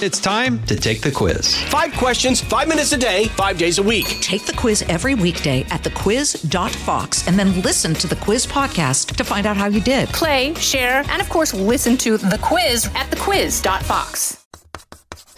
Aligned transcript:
It's 0.00 0.20
time 0.20 0.64
to 0.66 0.76
take 0.76 1.00
the 1.00 1.10
quiz. 1.10 1.60
Five 1.64 1.92
questions, 1.94 2.40
five 2.40 2.68
minutes 2.68 2.92
a 2.92 2.96
day, 2.96 3.24
five 3.30 3.58
days 3.58 3.78
a 3.78 3.82
week. 3.82 4.06
Take 4.20 4.46
the 4.46 4.52
quiz 4.52 4.82
every 4.82 5.16
weekday 5.16 5.62
at 5.70 5.82
thequiz.fox 5.82 7.26
and 7.26 7.36
then 7.36 7.60
listen 7.62 7.94
to 7.94 8.06
the 8.06 8.14
quiz 8.14 8.46
podcast 8.46 9.16
to 9.16 9.24
find 9.24 9.44
out 9.44 9.56
how 9.56 9.66
you 9.66 9.80
did. 9.80 10.08
Play, 10.10 10.54
share, 10.54 11.02
and 11.08 11.20
of 11.20 11.28
course, 11.28 11.52
listen 11.52 11.96
to 11.96 12.16
the 12.16 12.38
quiz 12.40 12.86
at 12.94 13.10
thequiz.fox. 13.10 14.46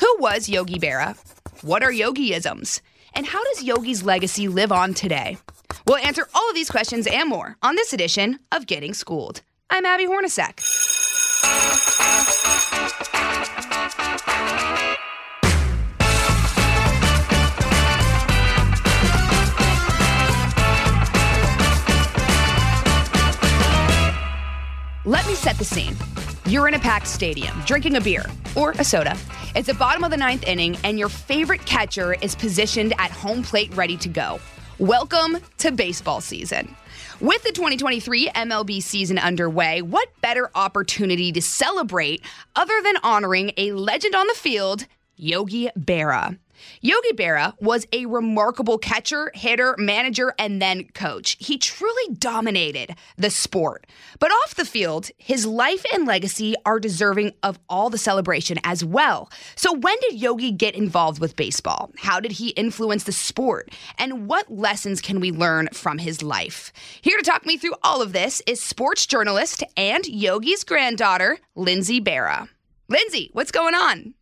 Who 0.00 0.16
was 0.20 0.46
Yogi 0.46 0.79
Berra? 0.79 1.17
What 1.63 1.83
are 1.83 1.90
yogiisms? 1.90 2.83
And 3.15 3.24
how 3.24 3.42
does 3.45 3.63
Yogi's 3.63 4.03
legacy 4.03 4.47
live 4.49 4.72
on 4.72 4.92
today? 4.92 5.38
We'll 5.87 5.97
answer 5.97 6.29
all 6.35 6.51
of 6.51 6.54
these 6.54 6.71
questions 6.71 7.06
and 7.06 7.31
more 7.31 7.56
on 7.63 7.77
this 7.77 7.95
edition 7.95 8.38
of 8.53 8.67
Getting 8.67 8.92
Schooled. 8.92 9.40
I'm 9.71 9.87
Abby 9.87 10.06
Hornacek. 10.06 10.61
Let 25.10 25.27
me 25.27 25.34
set 25.34 25.59
the 25.59 25.64
scene. 25.64 25.96
You're 26.46 26.69
in 26.69 26.74
a 26.74 26.78
packed 26.78 27.09
stadium, 27.09 27.60
drinking 27.66 27.96
a 27.96 28.01
beer 28.01 28.24
or 28.55 28.70
a 28.78 28.84
soda. 28.84 29.18
It's 29.56 29.66
the 29.66 29.74
bottom 29.74 30.05
of 30.05 30.12
the 30.12 30.16
ninth 30.16 30.45
inning, 30.46 30.78
and 30.84 31.01
your 31.01 31.09
favorite 31.09 31.66
catcher 31.66 32.14
is 32.23 32.37
positioned 32.37 32.95
at 32.96 33.10
home 33.10 33.42
plate 33.42 33.74
ready 33.74 33.96
to 33.96 34.09
go. 34.09 34.38
Welcome 34.78 35.38
to 35.59 35.73
baseball 35.73 36.20
season. 36.20 36.77
With 37.20 37.42
the 37.42 37.51
2023 37.51 38.28
MLB 38.28 38.80
season 38.80 39.18
underway, 39.18 39.82
what 39.82 40.09
better 40.20 40.48
opportunity 40.54 41.32
to 41.32 41.42
celebrate 41.42 42.24
other 42.54 42.80
than 42.80 42.95
honoring 43.02 43.51
a 43.56 43.73
legend 43.73 44.15
on 44.15 44.29
the 44.29 44.34
field, 44.34 44.87
Yogi 45.20 45.69
Berra? 45.79 46.38
Yogi 46.80 47.12
Berra 47.12 47.55
was 47.60 47.87
a 47.92 48.06
remarkable 48.06 48.79
catcher, 48.79 49.30
hitter, 49.35 49.74
manager, 49.79 50.35
and 50.38 50.60
then 50.60 50.85
coach. 50.95 51.37
He 51.38 51.59
truly 51.59 52.15
dominated 52.15 52.95
the 53.16 53.30
sport. 53.30 53.87
But 54.18 54.30
off 54.30 54.54
the 54.54 54.65
field, 54.65 55.10
his 55.18 55.46
life 55.46 55.85
and 55.93 56.07
legacy 56.07 56.54
are 56.65 56.80
deserving 56.80 57.32
of 57.43 57.59
all 57.68 57.90
the 57.90 57.99
celebration 57.99 58.59
as 58.65 58.85
well. 58.85 59.30
So, 59.57 59.73
when 59.73 59.96
did 60.01 60.21
Yogi 60.21 60.52
get 60.52 60.74
involved 60.74 61.21
with 61.21 61.37
baseball? 61.37 61.90
How 61.99 62.21
did 62.21 62.32
he 62.32 62.51
influence 62.51 63.05
the 63.05 63.12
sport? 63.12 63.71
And 63.99 64.27
what 64.27 64.51
lessons 64.51 65.01
can 65.01 65.21
we 65.21 65.33
learn 65.33 65.69
from 65.73 65.99
his 65.99 66.23
life? 66.23 66.73
Here 67.03 67.17
to 67.17 67.23
talk 67.23 67.45
me 67.45 67.57
through 67.57 67.75
all 67.83 68.03
of 68.03 68.12
this 68.12 68.43
is 68.47 68.61
sports 68.62 69.07
journalist 69.07 69.62
and 69.77 70.07
Yogi's 70.07 70.65
granddaughter, 70.65 71.39
Lindsay 71.55 72.01
Berra. 72.01 72.49
Lindsay, 72.89 73.31
what's 73.33 73.53
going 73.53 73.75
on? 73.75 74.15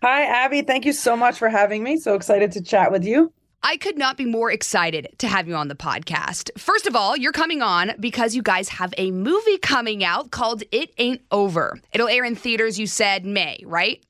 Hi, 0.00 0.24
Abby. 0.24 0.62
Thank 0.62 0.84
you 0.84 0.92
so 0.92 1.16
much 1.16 1.38
for 1.38 1.48
having 1.48 1.82
me. 1.82 1.96
So 1.96 2.14
excited 2.14 2.52
to 2.52 2.62
chat 2.62 2.92
with 2.92 3.04
you. 3.04 3.32
I 3.64 3.76
could 3.76 3.98
not 3.98 4.16
be 4.16 4.24
more 4.24 4.52
excited 4.52 5.08
to 5.18 5.26
have 5.26 5.48
you 5.48 5.56
on 5.56 5.66
the 5.66 5.74
podcast. 5.74 6.50
First 6.56 6.86
of 6.86 6.94
all, 6.94 7.16
you're 7.16 7.32
coming 7.32 7.60
on 7.60 7.92
because 7.98 8.36
you 8.36 8.42
guys 8.42 8.68
have 8.68 8.94
a 8.96 9.10
movie 9.10 9.58
coming 9.58 10.04
out 10.04 10.30
called 10.30 10.62
It 10.70 10.90
Ain't 10.98 11.22
Over. 11.32 11.80
It'll 11.92 12.06
air 12.06 12.24
in 12.24 12.36
theaters, 12.36 12.78
you 12.78 12.86
said 12.86 13.26
May, 13.26 13.60
right? 13.66 14.00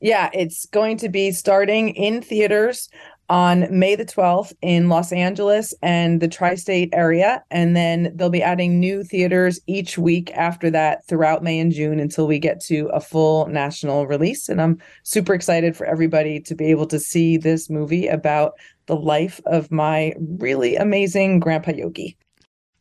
Yeah, 0.00 0.30
it's 0.32 0.66
going 0.66 0.98
to 0.98 1.08
be 1.08 1.32
starting 1.32 1.90
in 1.90 2.22
theaters 2.22 2.88
on 3.30 3.66
May 3.70 3.94
the 3.94 4.04
12th 4.04 4.52
in 4.60 4.88
Los 4.88 5.12
Angeles 5.12 5.72
and 5.82 6.20
the 6.20 6.28
tri 6.28 6.56
state 6.56 6.90
area. 6.92 7.42
And 7.50 7.76
then 7.76 8.12
they'll 8.14 8.28
be 8.28 8.42
adding 8.42 8.80
new 8.80 9.04
theaters 9.04 9.60
each 9.68 9.96
week 9.96 10.32
after 10.32 10.68
that 10.70 11.06
throughout 11.06 11.44
May 11.44 11.60
and 11.60 11.72
June 11.72 12.00
until 12.00 12.26
we 12.26 12.40
get 12.40 12.60
to 12.64 12.88
a 12.92 13.00
full 13.00 13.46
national 13.46 14.08
release. 14.08 14.48
And 14.48 14.60
I'm 14.60 14.78
super 15.04 15.32
excited 15.32 15.76
for 15.76 15.86
everybody 15.86 16.40
to 16.40 16.54
be 16.56 16.66
able 16.66 16.86
to 16.88 16.98
see 16.98 17.36
this 17.36 17.70
movie 17.70 18.08
about 18.08 18.54
the 18.86 18.96
life 18.96 19.40
of 19.46 19.70
my 19.70 20.12
really 20.18 20.74
amazing 20.74 21.38
Grandpa 21.38 21.70
Yogi. 21.70 22.18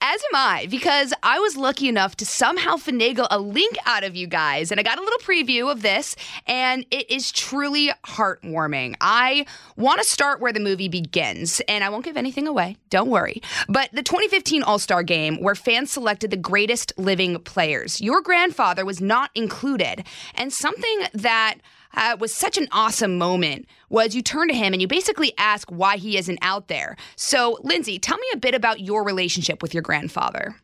As 0.01 0.21
am 0.31 0.35
I, 0.35 0.65
because 0.67 1.13
I 1.23 1.39
was 1.39 1.57
lucky 1.57 1.89
enough 1.89 2.15
to 2.17 2.25
somehow 2.25 2.75
finagle 2.75 3.27
a 3.29 3.37
link 3.37 3.75
out 3.85 4.05
of 4.05 4.15
you 4.15 4.27
guys, 4.27 4.71
and 4.71 4.79
I 4.79 4.83
got 4.83 4.97
a 4.97 5.01
little 5.01 5.19
preview 5.19 5.69
of 5.69 5.81
this, 5.81 6.15
and 6.47 6.85
it 6.89 7.11
is 7.11 7.33
truly 7.33 7.91
heartwarming. 8.05 8.95
I 9.01 9.45
want 9.75 10.01
to 10.01 10.07
start 10.07 10.39
where 10.39 10.53
the 10.53 10.61
movie 10.61 10.87
begins, 10.87 11.61
and 11.67 11.83
I 11.83 11.89
won't 11.89 12.05
give 12.05 12.15
anything 12.15 12.47
away, 12.47 12.77
don't 12.89 13.09
worry. 13.09 13.41
But 13.67 13.89
the 13.91 14.01
2015 14.01 14.63
All 14.63 14.79
Star 14.79 15.03
game, 15.03 15.41
where 15.43 15.53
fans 15.53 15.91
selected 15.91 16.31
the 16.31 16.37
greatest 16.37 16.93
living 16.95 17.37
players, 17.39 17.99
your 17.99 18.21
grandfather 18.21 18.85
was 18.85 19.01
not 19.01 19.31
included, 19.35 20.05
and 20.33 20.53
something 20.53 21.01
that 21.13 21.55
uh, 21.95 22.17
was 22.19 22.33
such 22.33 22.57
an 22.57 22.67
awesome 22.71 23.17
moment 23.17 23.65
was 23.89 24.15
you 24.15 24.21
turn 24.21 24.47
to 24.47 24.53
him 24.53 24.73
and 24.73 24.81
you 24.81 24.87
basically 24.87 25.33
ask 25.37 25.69
why 25.69 25.97
he 25.97 26.17
isn't 26.17 26.39
out 26.41 26.67
there. 26.67 26.95
So, 27.15 27.57
Lindsay, 27.63 27.99
tell 27.99 28.17
me 28.17 28.27
a 28.33 28.37
bit 28.37 28.55
about 28.55 28.81
your 28.81 29.03
relationship 29.03 29.61
with 29.61 29.73
your 29.73 29.83
grandfather. 29.83 30.55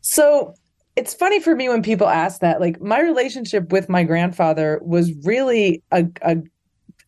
So, 0.00 0.54
it's 0.94 1.12
funny 1.12 1.40
for 1.40 1.54
me 1.54 1.68
when 1.68 1.82
people 1.82 2.08
ask 2.08 2.40
that. 2.40 2.60
Like, 2.60 2.80
my 2.80 3.00
relationship 3.00 3.70
with 3.70 3.88
my 3.88 4.02
grandfather 4.02 4.80
was 4.82 5.12
really 5.24 5.82
a, 5.90 6.06
a 6.22 6.38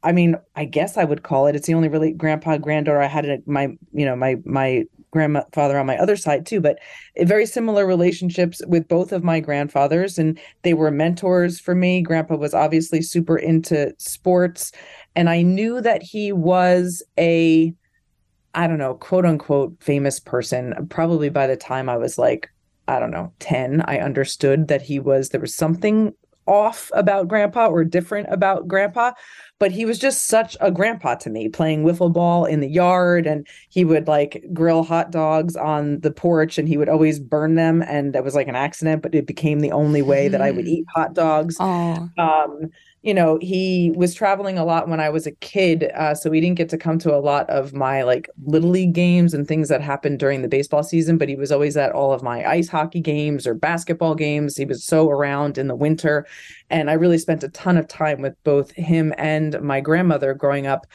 I 0.03 0.13
mean, 0.13 0.37
I 0.55 0.65
guess 0.65 0.97
I 0.97 1.05
would 1.05 1.23
call 1.23 1.47
it. 1.47 1.57
It's 1.57 1.67
the 1.67 1.75
only 1.75 1.89
really 1.89 2.13
grandpa 2.13 2.59
granddaughter 2.59 3.01
I 3.01 3.07
had. 3.07 3.43
My, 3.47 3.77
you 3.93 4.05
know, 4.05 4.15
my 4.15 4.37
my 4.45 4.85
grandfather 5.11 5.79
on 5.79 5.87
my 5.87 5.97
other 5.99 6.17
side 6.17 6.47
too, 6.47 6.61
but 6.61 6.79
eh, 7.17 7.25
very 7.25 7.47
similar 7.47 7.87
relationships 7.87 8.61
with 8.67 8.89
both 8.89 9.13
of 9.13 9.25
my 9.25 9.41
grandfathers, 9.41 10.19
and 10.19 10.39
they 10.63 10.75
were 10.75 10.91
mentors 10.91 11.61
for 11.61 11.75
me. 11.75 12.03
Grandpa 12.03 12.37
was 12.37 12.55
obviously 12.55 13.03
super 13.03 13.37
into 13.37 13.93
sports, 13.99 14.73
and 15.17 15.29
I 15.29 15.43
knew 15.43 15.81
that 15.81 16.03
he 16.03 16.33
was 16.33 17.03
a, 17.19 17.73
I 18.55 18.67
don't 18.67 18.79
know, 18.79 18.95
quote 18.95 19.27
unquote 19.27 19.77
famous 19.81 20.21
person. 20.21 20.87
Probably 20.91 21.29
by 21.29 21.47
the 21.47 21.57
time 21.57 21.89
I 21.89 21.97
was 21.97 22.19
like, 22.19 22.49
I 22.87 22.99
don't 22.99 23.11
know, 23.11 23.33
ten, 23.39 23.83
I 23.83 23.99
understood 23.99 24.69
that 24.69 24.83
he 24.83 24.99
was. 24.99 25.29
There 25.29 25.41
was 25.41 25.55
something 25.55 26.15
off 26.49 26.91
about 26.95 27.29
grandpa 27.29 27.67
or 27.67 27.85
different 27.85 28.27
about 28.31 28.67
grandpa 28.67 29.13
but 29.59 29.73
he 29.73 29.85
was 29.85 29.99
just 29.99 30.27
such 30.27 30.57
a 30.61 30.71
grandpa 30.71 31.15
to 31.15 31.31
me 31.31 31.49
playing 31.49 31.85
wiffle 31.85 32.13
ball 32.13 32.45
in 32.45 32.61
the 32.61 32.69
yard 32.69 33.27
and 33.27 33.47
he 33.69 33.85
would 33.85 34.09
like 34.09 34.45
grill 34.53 34.83
hot 34.83 35.11
dogs 35.11 35.57
on 35.57 36.01
the 36.01 36.11
porch 36.11 36.59
and 36.59 36.69
he 36.69 36.77
would 36.77 36.89
always 36.89 37.21
burn 37.21 37.55
them 37.55 37.83
and 37.83 38.15
that 38.15 38.25
was 38.25 38.35
like 38.35 38.49
an 38.49 38.57
accident 38.57 39.03
but 39.03 39.15
it 39.15 39.27
became 39.27 39.61
the 39.61 39.73
only 39.73 40.03
way 40.03 40.29
that 40.29 40.41
i 40.41 40.51
would 40.51 40.67
eat 40.67 40.85
hot 40.95 41.13
dogs. 41.15 41.59
Um, 42.19 42.71
you 43.03 43.15
know 43.15 43.39
he 43.41 43.93
was 43.95 44.15
traveling 44.15 44.59
a 44.59 44.65
lot 44.65 44.89
when 44.89 45.01
i 45.01 45.09
was 45.09 45.27
a 45.27 45.33
kid 45.33 45.91
uh, 45.95 46.15
so 46.15 46.29
we 46.29 46.41
didn't 46.41 46.57
get 46.57 46.69
to 46.69 46.77
come 46.77 46.99
to 46.99 47.15
a 47.15 47.21
lot 47.21 47.49
of 47.49 47.73
my 47.73 48.03
like 48.03 48.29
little 48.45 48.71
league 48.71 48.93
games 48.93 49.33
and 49.33 49.47
things 49.47 49.69
that 49.69 49.81
happened 49.81 50.19
during 50.19 50.43
the 50.43 50.49
baseball 50.49 50.83
season 50.83 51.17
but 51.17 51.29
he 51.29 51.37
was 51.37 51.53
always 51.53 51.77
at 51.77 51.93
all 51.93 52.13
of 52.13 52.23
my 52.23 52.45
ice 52.45 52.69
hockey 52.69 53.01
games 53.01 53.47
or 53.47 53.55
basketball 53.55 54.15
games. 54.15 54.57
He 54.57 54.65
was 54.65 54.85
so 54.85 55.09
around 55.09 55.59
in 55.59 55.69
the 55.69 55.77
winter 55.77 56.27
and 56.71 56.91
i 56.91 56.95
really 56.95 57.19
spent 57.19 57.45
a 57.45 57.49
ton 57.51 57.77
of 57.77 57.87
time 57.87 58.21
with 58.21 58.35
both 58.43 58.73
him 58.73 59.15
and 59.17 59.61
my 59.63 59.81
grandmother 59.81 60.35
growing 60.35 60.67
up 60.67 60.87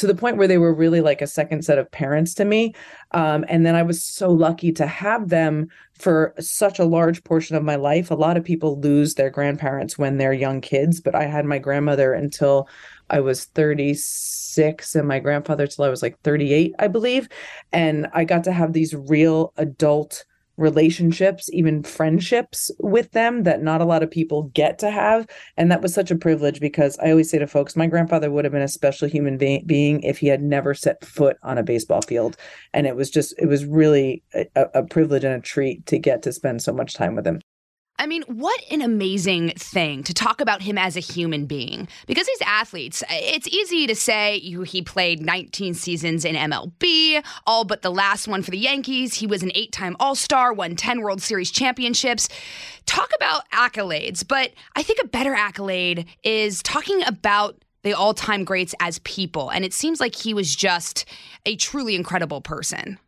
to 0.00 0.06
the 0.06 0.14
point 0.14 0.38
where 0.38 0.48
they 0.48 0.56
were 0.56 0.72
really 0.72 1.02
like 1.02 1.20
a 1.20 1.26
second 1.26 1.62
set 1.62 1.76
of 1.76 1.90
parents 1.90 2.32
to 2.32 2.46
me. 2.46 2.74
Um, 3.10 3.44
and 3.48 3.66
then 3.66 3.74
I 3.74 3.82
was 3.82 4.02
so 4.02 4.30
lucky 4.30 4.72
to 4.72 4.86
have 4.86 5.28
them 5.28 5.68
for 5.98 6.34
such 6.40 6.78
a 6.78 6.86
large 6.86 7.22
portion 7.22 7.54
of 7.54 7.62
my 7.62 7.76
life. 7.76 8.10
A 8.10 8.14
lot 8.14 8.38
of 8.38 8.42
people 8.44 8.80
lose 8.80 9.14
their 9.14 9.28
grandparents 9.28 9.98
when 9.98 10.16
they're 10.16 10.32
young 10.32 10.62
kids, 10.62 11.02
but 11.02 11.14
I 11.14 11.24
had 11.24 11.44
my 11.44 11.58
grandmother 11.58 12.14
until 12.14 12.66
I 13.10 13.20
was 13.20 13.44
36 13.44 14.94
and 14.94 15.06
my 15.06 15.18
grandfather 15.18 15.66
till 15.66 15.84
I 15.84 15.90
was 15.90 16.00
like 16.00 16.18
38, 16.22 16.74
I 16.78 16.88
believe. 16.88 17.28
And 17.70 18.06
I 18.14 18.24
got 18.24 18.44
to 18.44 18.52
have 18.52 18.72
these 18.72 18.94
real 18.94 19.52
adult 19.58 20.24
relationships, 20.60 21.48
even 21.52 21.82
friendships 21.82 22.70
with 22.78 23.10
them 23.12 23.44
that 23.44 23.62
not 23.62 23.80
a 23.80 23.84
lot 23.84 24.02
of 24.02 24.10
people 24.10 24.44
get 24.54 24.78
to 24.78 24.90
have. 24.90 25.26
And 25.56 25.72
that 25.72 25.82
was 25.82 25.94
such 25.94 26.10
a 26.10 26.16
privilege 26.16 26.60
because 26.60 26.98
I 26.98 27.10
always 27.10 27.30
say 27.30 27.38
to 27.38 27.46
folks, 27.46 27.76
my 27.76 27.86
grandfather 27.86 28.30
would 28.30 28.44
have 28.44 28.52
been 28.52 28.62
a 28.62 28.68
special 28.68 29.08
human 29.08 29.38
be- 29.38 29.64
being 29.66 30.02
if 30.02 30.18
he 30.18 30.26
had 30.26 30.42
never 30.42 30.74
set 30.74 31.04
foot 31.04 31.38
on 31.42 31.58
a 31.58 31.62
baseball 31.62 32.02
field. 32.02 32.36
And 32.74 32.86
it 32.86 32.94
was 32.94 33.10
just, 33.10 33.34
it 33.38 33.46
was 33.46 33.64
really 33.64 34.22
a, 34.34 34.46
a 34.74 34.82
privilege 34.84 35.24
and 35.24 35.34
a 35.34 35.40
treat 35.40 35.86
to 35.86 35.98
get 35.98 36.22
to 36.22 36.32
spend 36.32 36.62
so 36.62 36.72
much 36.72 36.94
time 36.94 37.16
with 37.16 37.26
him. 37.26 37.40
I 38.00 38.06
mean, 38.06 38.22
what 38.22 38.58
an 38.70 38.80
amazing 38.80 39.50
thing 39.50 40.02
to 40.04 40.14
talk 40.14 40.40
about 40.40 40.62
him 40.62 40.78
as 40.78 40.96
a 40.96 41.00
human 41.00 41.44
being. 41.44 41.86
Because 42.06 42.26
these 42.26 42.40
athletes, 42.46 43.04
it's 43.10 43.46
easy 43.46 43.86
to 43.86 43.94
say 43.94 44.38
he 44.38 44.80
played 44.80 45.20
19 45.20 45.74
seasons 45.74 46.24
in 46.24 46.34
MLB, 46.34 47.22
all 47.46 47.64
but 47.64 47.82
the 47.82 47.90
last 47.90 48.26
one 48.26 48.42
for 48.42 48.52
the 48.52 48.58
Yankees. 48.58 49.12
He 49.14 49.26
was 49.26 49.42
an 49.42 49.52
eight 49.54 49.70
time 49.70 49.96
All 50.00 50.14
Star, 50.14 50.54
won 50.54 50.76
10 50.76 51.02
World 51.02 51.20
Series 51.20 51.50
championships. 51.50 52.30
Talk 52.86 53.10
about 53.14 53.42
accolades, 53.50 54.26
but 54.26 54.52
I 54.74 54.82
think 54.82 54.98
a 55.02 55.06
better 55.06 55.34
accolade 55.34 56.06
is 56.24 56.62
talking 56.62 57.02
about 57.06 57.62
the 57.82 57.92
all 57.92 58.14
time 58.14 58.44
greats 58.44 58.74
as 58.80 58.98
people. 59.00 59.50
And 59.50 59.62
it 59.62 59.74
seems 59.74 60.00
like 60.00 60.14
he 60.14 60.32
was 60.32 60.56
just 60.56 61.04
a 61.44 61.54
truly 61.56 61.94
incredible 61.96 62.40
person. 62.40 62.98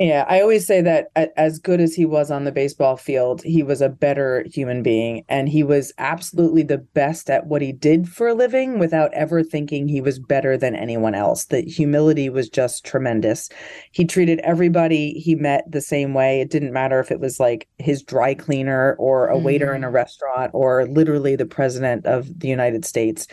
Yeah, 0.00 0.24
I 0.30 0.40
always 0.40 0.66
say 0.66 0.80
that 0.80 1.10
as 1.36 1.58
good 1.58 1.78
as 1.78 1.94
he 1.94 2.06
was 2.06 2.30
on 2.30 2.44
the 2.44 2.52
baseball 2.52 2.96
field, 2.96 3.42
he 3.42 3.62
was 3.62 3.82
a 3.82 3.90
better 3.90 4.46
human 4.50 4.82
being 4.82 5.26
and 5.28 5.46
he 5.46 5.62
was 5.62 5.92
absolutely 5.98 6.62
the 6.62 6.78
best 6.78 7.28
at 7.28 7.48
what 7.48 7.60
he 7.60 7.70
did 7.70 8.08
for 8.08 8.28
a 8.28 8.34
living 8.34 8.78
without 8.78 9.12
ever 9.12 9.42
thinking 9.42 9.88
he 9.88 10.00
was 10.00 10.18
better 10.18 10.56
than 10.56 10.74
anyone 10.74 11.14
else. 11.14 11.44
The 11.44 11.60
humility 11.60 12.30
was 12.30 12.48
just 12.48 12.82
tremendous. 12.82 13.50
He 13.92 14.06
treated 14.06 14.38
everybody 14.38 15.20
he 15.20 15.34
met 15.34 15.70
the 15.70 15.82
same 15.82 16.14
way. 16.14 16.40
It 16.40 16.48
didn't 16.48 16.72
matter 16.72 16.98
if 16.98 17.10
it 17.10 17.20
was 17.20 17.38
like 17.38 17.68
his 17.76 18.02
dry 18.02 18.32
cleaner 18.32 18.94
or 18.94 19.28
a 19.28 19.36
mm. 19.36 19.42
waiter 19.42 19.74
in 19.74 19.84
a 19.84 19.90
mm. 19.90 19.92
restaurant 19.92 20.50
or 20.54 20.86
literally 20.86 21.36
the 21.36 21.44
president 21.44 22.06
of 22.06 22.40
the 22.40 22.48
United 22.48 22.86
States. 22.86 23.26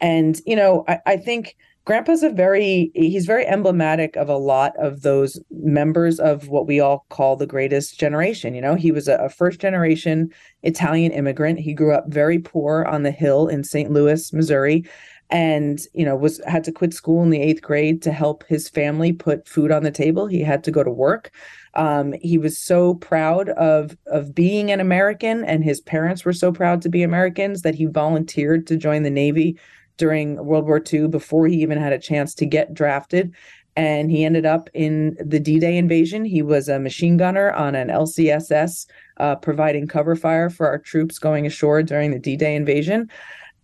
And, 0.00 0.40
you 0.46 0.56
know, 0.56 0.84
I, 0.88 0.98
I 1.06 1.16
think 1.16 1.54
grandpa's 1.88 2.22
a 2.22 2.28
very 2.28 2.90
he's 2.94 3.24
very 3.24 3.46
emblematic 3.46 4.14
of 4.16 4.28
a 4.28 4.36
lot 4.36 4.76
of 4.76 5.00
those 5.00 5.40
members 5.50 6.20
of 6.20 6.48
what 6.48 6.66
we 6.66 6.78
all 6.78 7.06
call 7.08 7.34
the 7.34 7.46
greatest 7.46 7.98
generation 7.98 8.54
you 8.54 8.60
know? 8.60 8.74
He 8.74 8.92
was 8.92 9.08
a, 9.08 9.16
a, 9.16 9.30
first 9.30 9.58
generation 9.58 10.30
italian 10.62 11.12
immigrant. 11.12 11.58
He 11.58 11.72
grew 11.72 11.94
up 11.94 12.04
very 12.08 12.38
poor 12.38 12.84
on 12.84 13.04
the 13.04 13.10
hill 13.10 13.48
in 13.48 13.64
st 13.64 13.90
louis 13.90 14.34
missouri 14.34 14.84
and 15.30 15.80
you 15.94 16.04
know 16.04 16.14
was 16.14 16.42
had 16.46 16.62
to 16.64 16.72
quit 16.72 16.92
school 16.92 17.22
in 17.22 17.30
the 17.30 17.40
eighth 17.40 17.62
grade 17.62 18.02
to 18.02 18.12
help 18.12 18.44
his 18.48 18.68
family 18.68 19.10
put 19.10 19.48
food 19.48 19.72
on 19.72 19.82
the 19.82 19.90
table. 19.90 20.26
He 20.26 20.40
had 20.40 20.64
to 20.64 20.70
go 20.70 20.84
to 20.84 20.90
work. 20.90 21.30
Um, 21.72 22.14
he 22.20 22.36
was 22.36 22.58
so 22.58 22.96
proud 22.96 23.48
of 23.50 23.96
of 24.06 24.34
being 24.34 24.70
an 24.70 24.80
american 24.80 25.42
and 25.44 25.64
his 25.64 25.80
parents 25.80 26.24
were 26.24 26.32
so 26.34 26.52
proud 26.52 26.82
to 26.82 26.88
be 26.88 27.02
americans 27.02 27.62
that 27.62 27.74
he 27.74 27.84
volunteered 27.84 28.66
to 28.66 28.76
join 28.76 29.04
the 29.04 29.10
navy 29.10 29.58
during 29.98 30.42
World 30.44 30.66
War 30.66 30.82
II 30.92 31.08
before 31.08 31.46
he 31.46 31.56
even 31.56 31.78
had 31.78 31.92
a 31.92 31.98
chance 31.98 32.34
to 32.36 32.46
get 32.46 32.72
drafted. 32.72 33.34
And 33.76 34.10
he 34.10 34.24
ended 34.24 34.46
up 34.46 34.68
in 34.74 35.16
the 35.24 35.38
D 35.38 35.60
Day 35.60 35.76
invasion. 35.76 36.24
He 36.24 36.42
was 36.42 36.68
a 36.68 36.80
machine 36.80 37.16
gunner 37.16 37.52
on 37.52 37.74
an 37.76 37.88
LCSS, 37.88 38.86
uh, 39.18 39.36
providing 39.36 39.86
cover 39.86 40.16
fire 40.16 40.50
for 40.50 40.66
our 40.66 40.78
troops 40.78 41.18
going 41.18 41.46
ashore 41.46 41.82
during 41.82 42.10
the 42.10 42.18
D 42.18 42.36
Day 42.36 42.56
invasion. 42.56 43.08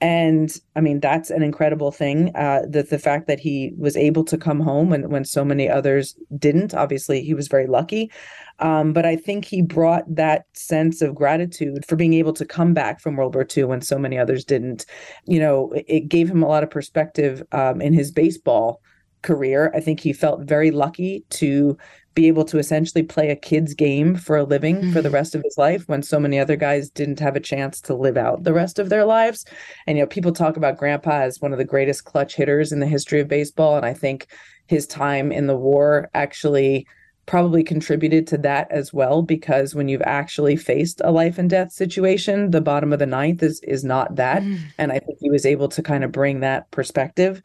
And 0.05 0.55
I 0.77 0.83
mean, 0.83 1.01
that's 1.01 1.31
an 1.31 1.43
incredible 1.43 1.91
thing. 1.91 2.31
Uh, 2.37 2.61
that 2.69 2.91
the 2.91 2.99
fact 2.99 3.27
that 3.27 3.41
he 3.41 3.73
was 3.79 3.97
able 3.97 4.23
to 4.25 4.37
come 4.37 4.61
home 4.61 4.91
when, 4.91 5.09
when 5.09 5.25
so 5.25 5.47
many 5.47 5.67
others 5.67 6.15
didn't. 6.37 6.75
Obviously, 6.75 7.23
he 7.23 7.33
was 7.33 7.49
very 7.49 7.67
lucky. 7.67 8.13
Um, 8.59 8.93
but 8.93 9.07
I 9.07 9.17
think 9.17 9.47
he 9.47 9.63
brought 9.63 10.05
that 10.15 10.45
sense 10.53 11.01
of 11.01 11.15
gratitude 11.15 11.87
for 11.87 11.97
being 11.97 12.13
able 12.13 12.35
to 12.35 12.45
come 12.45 12.75
back 12.75 13.01
from 13.01 13.17
World 13.17 13.35
War 13.35 13.47
II 13.57 13.65
when 13.65 13.81
so 13.81 13.99
many 13.99 14.19
others 14.19 14.45
didn't. 14.45 14.85
You 15.25 15.41
know, 15.41 15.73
it 15.75 16.09
gave 16.11 16.29
him 16.29 16.43
a 16.43 16.49
lot 16.49 16.63
of 16.63 16.69
perspective 16.69 17.43
um, 17.53 17.81
in 17.81 17.95
his 17.95 18.13
baseball 18.13 18.83
career. 19.23 19.73
I 19.75 19.81
think 19.81 20.01
he 20.01 20.13
felt 20.13 20.43
very 20.43 20.71
lucky 20.71 21.25
to 21.31 21.79
be 22.15 22.29
able 22.29 22.45
to 22.45 22.59
essentially 22.59 23.03
play 23.03 23.31
a 23.31 23.37
kid's 23.37 23.75
game 23.75 24.15
for 24.15 24.37
a 24.37 24.45
living 24.45 24.77
mm-hmm. 24.77 24.93
for 24.93 25.03
the 25.03 25.09
mm-hmm. 25.09 25.15
rest 25.15 25.35
of 25.35 25.43
his 25.43 25.59
life 25.59 25.89
when 25.89 26.03
so 26.03 26.21
many 26.21 26.39
other 26.39 26.57
guys 26.57 26.91
didn't 26.91 27.21
have 27.21 27.37
a 27.37 27.41
chance 27.41 27.81
to 27.81 27.95
live 27.95 28.17
out 28.17 28.45
the 28.45 28.53
rest 28.53 28.79
of 28.79 28.89
their 28.89 29.05
lives. 29.05 29.45
And, 29.87 29.99
you 29.99 30.05
know, 30.05 30.09
people 30.09 30.33
talk 30.33 30.57
about 30.57 30.79
grandpa 30.79 31.23
as 31.23 31.41
one 31.41 31.53
of 31.53 31.59
the 31.59 31.65
greatest 31.65 32.05
clutch 32.05 32.35
hitters 32.35 32.73
in 32.73 32.81
the 32.81 32.87
history 32.87 33.21
of 33.21 33.29
baseball. 33.29 33.77
And 33.77 33.85
I 33.85 33.95
think 33.95 34.29
his 34.67 34.87
time 34.87 35.33
in 35.33 35.47
the 35.47 35.57
war 35.57 36.09
actually 36.15 36.87
probably 37.27 37.65
contributed 37.65 38.27
to 38.27 38.39
that 38.39 38.71
as 38.71 38.93
well 38.93 39.23
because 39.23 39.75
when 39.75 39.89
you've 39.89 40.03
actually 40.03 40.57
faced 40.57 41.01
a 41.05 41.11
life 41.11 41.39
and 41.39 41.49
death 41.49 41.73
situation 41.73 42.51
the 42.51 42.61
bottom 42.61 42.93
of 42.93 42.99
the 42.99 43.07
ninth 43.07 43.43
is 43.43 43.61
is 43.61 43.83
not 43.83 44.15
that 44.17 44.43
mm. 44.43 44.59
and 44.77 44.93
i 44.93 44.99
think 44.99 45.19
he 45.21 45.31
was 45.31 45.47
able 45.47 45.67
to 45.67 45.83
kind 45.83 46.05
of 46.05 46.13
bring 46.13 46.41
that 46.41 46.71
perspective 46.71 47.43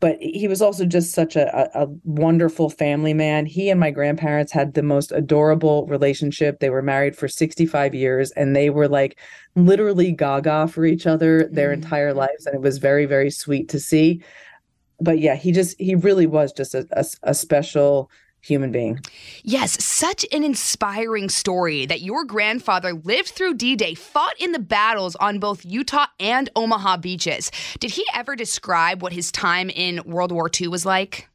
but 0.00 0.16
he 0.20 0.46
was 0.46 0.62
also 0.62 0.84
just 0.84 1.12
such 1.12 1.34
a, 1.34 1.70
a, 1.74 1.86
wonderful 2.04 2.70
family 2.70 3.12
man. 3.12 3.46
He 3.46 3.68
and 3.68 3.80
my 3.80 3.90
grandparents 3.90 4.52
had 4.52 4.74
the 4.74 4.82
most 4.82 5.10
adorable 5.10 5.86
relationship. 5.86 6.60
They 6.60 6.70
were 6.70 6.82
married 6.82 7.16
for 7.16 7.26
65 7.26 7.94
years 7.94 8.30
and 8.32 8.54
they 8.54 8.70
were 8.70 8.88
like 8.88 9.18
literally 9.56 10.12
gaga 10.12 10.68
for 10.68 10.84
each 10.84 11.06
other 11.06 11.48
their 11.50 11.70
mm. 11.70 11.74
entire 11.74 12.14
lives. 12.14 12.46
And 12.46 12.54
it 12.54 12.60
was 12.60 12.78
very, 12.78 13.06
very 13.06 13.30
sweet 13.30 13.68
to 13.70 13.80
see. 13.80 14.22
But 15.00 15.18
yeah, 15.18 15.34
he 15.34 15.50
just, 15.50 15.76
he 15.80 15.96
really 15.96 16.26
was 16.26 16.52
just 16.52 16.74
a, 16.74 16.86
a, 16.92 17.04
a 17.24 17.34
special 17.34 18.10
human 18.40 18.72
being. 18.72 19.00
Yes, 19.42 19.82
such 19.84 20.24
an 20.32 20.44
inspiring 20.44 21.28
story 21.28 21.86
that 21.86 22.02
your 22.02 22.24
grandfather 22.24 22.94
lived 22.94 23.28
through 23.28 23.54
D 23.54 23.76
Day, 23.76 23.94
fought 23.94 24.34
in 24.38 24.52
the 24.52 24.58
battles 24.58 25.16
on 25.16 25.38
both 25.38 25.64
Utah 25.64 26.06
and 26.18 26.48
Omaha 26.56 26.98
beaches. 26.98 27.50
Did 27.80 27.92
he 27.92 28.04
ever 28.14 28.36
describe 28.36 29.02
what 29.02 29.12
his 29.12 29.32
time 29.32 29.70
in 29.70 30.02
World 30.04 30.32
War 30.32 30.50
II 30.60 30.68
was 30.68 30.86
like? 30.86 31.28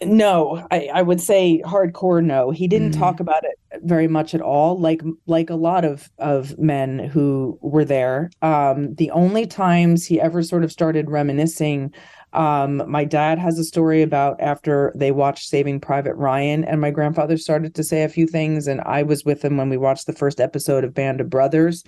No, 0.00 0.64
I, 0.70 0.90
I 0.94 1.02
would 1.02 1.20
say 1.20 1.60
hardcore 1.64 2.24
no. 2.24 2.52
He 2.52 2.68
didn't 2.68 2.92
mm. 2.92 2.98
talk 2.98 3.18
about 3.18 3.42
it 3.42 3.58
very 3.82 4.06
much 4.06 4.32
at 4.32 4.40
all, 4.40 4.78
like 4.78 5.02
like 5.26 5.50
a 5.50 5.56
lot 5.56 5.84
of 5.84 6.08
of 6.18 6.56
men 6.56 7.00
who 7.00 7.58
were 7.62 7.84
there. 7.84 8.30
Um, 8.40 8.94
the 8.94 9.10
only 9.10 9.46
times 9.46 10.06
he 10.06 10.20
ever 10.20 10.42
sort 10.44 10.62
of 10.62 10.70
started 10.70 11.10
reminiscing 11.10 11.92
um, 12.32 12.82
my 12.90 13.04
dad 13.04 13.38
has 13.38 13.58
a 13.58 13.64
story 13.64 14.02
about 14.02 14.40
after 14.40 14.92
they 14.94 15.10
watched 15.12 15.48
Saving 15.48 15.80
Private 15.80 16.14
Ryan, 16.14 16.64
and 16.64 16.80
my 16.80 16.90
grandfather 16.90 17.36
started 17.36 17.74
to 17.74 17.84
say 17.84 18.02
a 18.02 18.08
few 18.08 18.26
things, 18.26 18.66
and 18.66 18.80
I 18.82 19.02
was 19.02 19.24
with 19.24 19.44
him 19.44 19.56
when 19.56 19.70
we 19.70 19.76
watched 19.76 20.06
the 20.06 20.12
first 20.12 20.40
episode 20.40 20.84
of 20.84 20.94
Band 20.94 21.20
of 21.20 21.30
Brothers. 21.30 21.84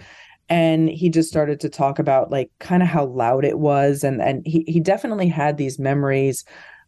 And 0.48 0.88
he 0.88 1.10
just 1.10 1.28
started 1.28 1.60
to 1.60 1.68
talk 1.68 2.00
about 2.00 2.30
like 2.30 2.50
kind 2.58 2.82
of 2.82 2.88
how 2.88 3.04
loud 3.06 3.44
it 3.44 3.58
was, 3.58 4.02
and 4.02 4.20
and 4.20 4.42
he 4.44 4.64
he 4.66 4.80
definitely 4.80 5.28
had 5.28 5.56
these 5.58 5.78
memories 5.78 6.44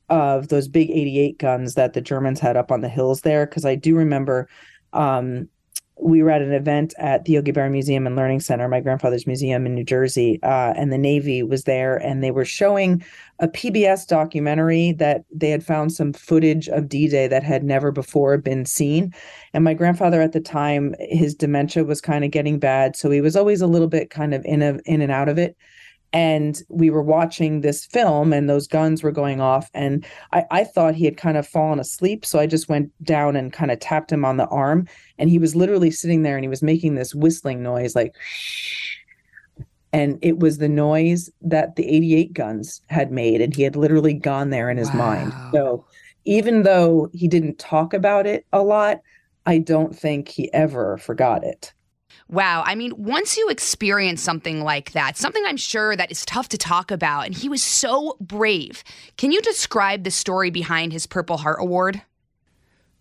of 0.08 0.48
those 0.48 0.66
big 0.66 0.90
88 0.90 1.38
guns 1.38 1.74
that 1.74 1.92
the 1.92 2.00
Germans 2.00 2.40
had 2.40 2.56
up 2.56 2.72
on 2.72 2.80
the 2.80 2.88
hills 2.88 3.20
there. 3.20 3.46
Because 3.46 3.64
I 3.64 3.76
do 3.76 3.94
remember 3.94 4.48
um, 4.92 5.48
we 6.02 6.22
were 6.22 6.30
at 6.30 6.42
an 6.42 6.52
event 6.52 6.94
at 6.98 7.24
the 7.24 7.32
Yogi 7.32 7.52
Berra 7.52 7.70
Museum 7.70 8.06
and 8.06 8.16
Learning 8.16 8.40
Center, 8.40 8.68
my 8.68 8.80
grandfather's 8.80 9.26
museum 9.26 9.66
in 9.66 9.74
New 9.74 9.84
Jersey, 9.84 10.40
uh, 10.42 10.74
and 10.76 10.92
the 10.92 10.98
Navy 10.98 11.42
was 11.42 11.64
there, 11.64 11.96
and 11.96 12.22
they 12.22 12.30
were 12.30 12.44
showing 12.44 13.04
a 13.38 13.48
PBS 13.48 14.06
documentary 14.06 14.92
that 14.92 15.24
they 15.32 15.50
had 15.50 15.64
found 15.64 15.92
some 15.92 16.12
footage 16.12 16.68
of 16.68 16.88
D-Day 16.88 17.28
that 17.28 17.42
had 17.42 17.62
never 17.62 17.92
before 17.92 18.36
been 18.36 18.66
seen. 18.66 19.14
And 19.54 19.64
my 19.64 19.74
grandfather 19.74 20.20
at 20.20 20.32
the 20.32 20.40
time, 20.40 20.94
his 20.98 21.34
dementia 21.34 21.84
was 21.84 22.00
kind 22.00 22.24
of 22.24 22.30
getting 22.30 22.58
bad, 22.58 22.96
so 22.96 23.10
he 23.10 23.20
was 23.20 23.36
always 23.36 23.60
a 23.60 23.66
little 23.66 23.88
bit 23.88 24.10
kind 24.10 24.34
of 24.34 24.44
in 24.44 24.62
a, 24.62 24.78
in 24.84 25.02
and 25.02 25.12
out 25.12 25.28
of 25.28 25.38
it 25.38 25.56
and 26.12 26.62
we 26.68 26.90
were 26.90 27.02
watching 27.02 27.60
this 27.60 27.86
film 27.86 28.32
and 28.32 28.48
those 28.48 28.66
guns 28.66 29.02
were 29.02 29.12
going 29.12 29.40
off 29.40 29.70
and 29.74 30.04
I, 30.32 30.44
I 30.50 30.64
thought 30.64 30.94
he 30.94 31.04
had 31.04 31.16
kind 31.16 31.36
of 31.36 31.46
fallen 31.46 31.80
asleep 31.80 32.24
so 32.24 32.38
i 32.38 32.46
just 32.46 32.68
went 32.68 32.90
down 33.02 33.36
and 33.36 33.52
kind 33.52 33.70
of 33.70 33.80
tapped 33.80 34.12
him 34.12 34.24
on 34.24 34.36
the 34.36 34.46
arm 34.48 34.86
and 35.18 35.30
he 35.30 35.38
was 35.38 35.56
literally 35.56 35.90
sitting 35.90 36.22
there 36.22 36.36
and 36.36 36.44
he 36.44 36.48
was 36.48 36.62
making 36.62 36.94
this 36.94 37.14
whistling 37.14 37.62
noise 37.62 37.94
like 37.94 38.14
and 39.94 40.18
it 40.22 40.38
was 40.38 40.58
the 40.58 40.68
noise 40.68 41.30
that 41.42 41.76
the 41.76 41.86
88 41.88 42.32
guns 42.32 42.80
had 42.88 43.12
made 43.12 43.40
and 43.40 43.54
he 43.54 43.62
had 43.62 43.76
literally 43.76 44.14
gone 44.14 44.50
there 44.50 44.70
in 44.70 44.76
his 44.76 44.90
wow. 44.90 44.96
mind 44.96 45.32
so 45.52 45.84
even 46.24 46.62
though 46.62 47.08
he 47.12 47.26
didn't 47.26 47.58
talk 47.58 47.94
about 47.94 48.26
it 48.26 48.46
a 48.52 48.62
lot 48.62 49.00
i 49.46 49.58
don't 49.58 49.96
think 49.96 50.28
he 50.28 50.52
ever 50.52 50.98
forgot 50.98 51.42
it 51.42 51.72
Wow. 52.32 52.62
I 52.64 52.74
mean, 52.74 52.94
once 52.96 53.36
you 53.36 53.50
experience 53.50 54.22
something 54.22 54.62
like 54.62 54.92
that, 54.92 55.18
something 55.18 55.44
I'm 55.46 55.58
sure 55.58 55.94
that 55.94 56.10
is 56.10 56.24
tough 56.24 56.48
to 56.48 56.58
talk 56.58 56.90
about, 56.90 57.26
and 57.26 57.34
he 57.34 57.46
was 57.46 57.62
so 57.62 58.16
brave. 58.22 58.82
Can 59.18 59.32
you 59.32 59.42
describe 59.42 60.02
the 60.02 60.10
story 60.10 60.48
behind 60.48 60.94
his 60.94 61.06
Purple 61.06 61.36
Heart 61.36 61.58
Award? 61.60 62.00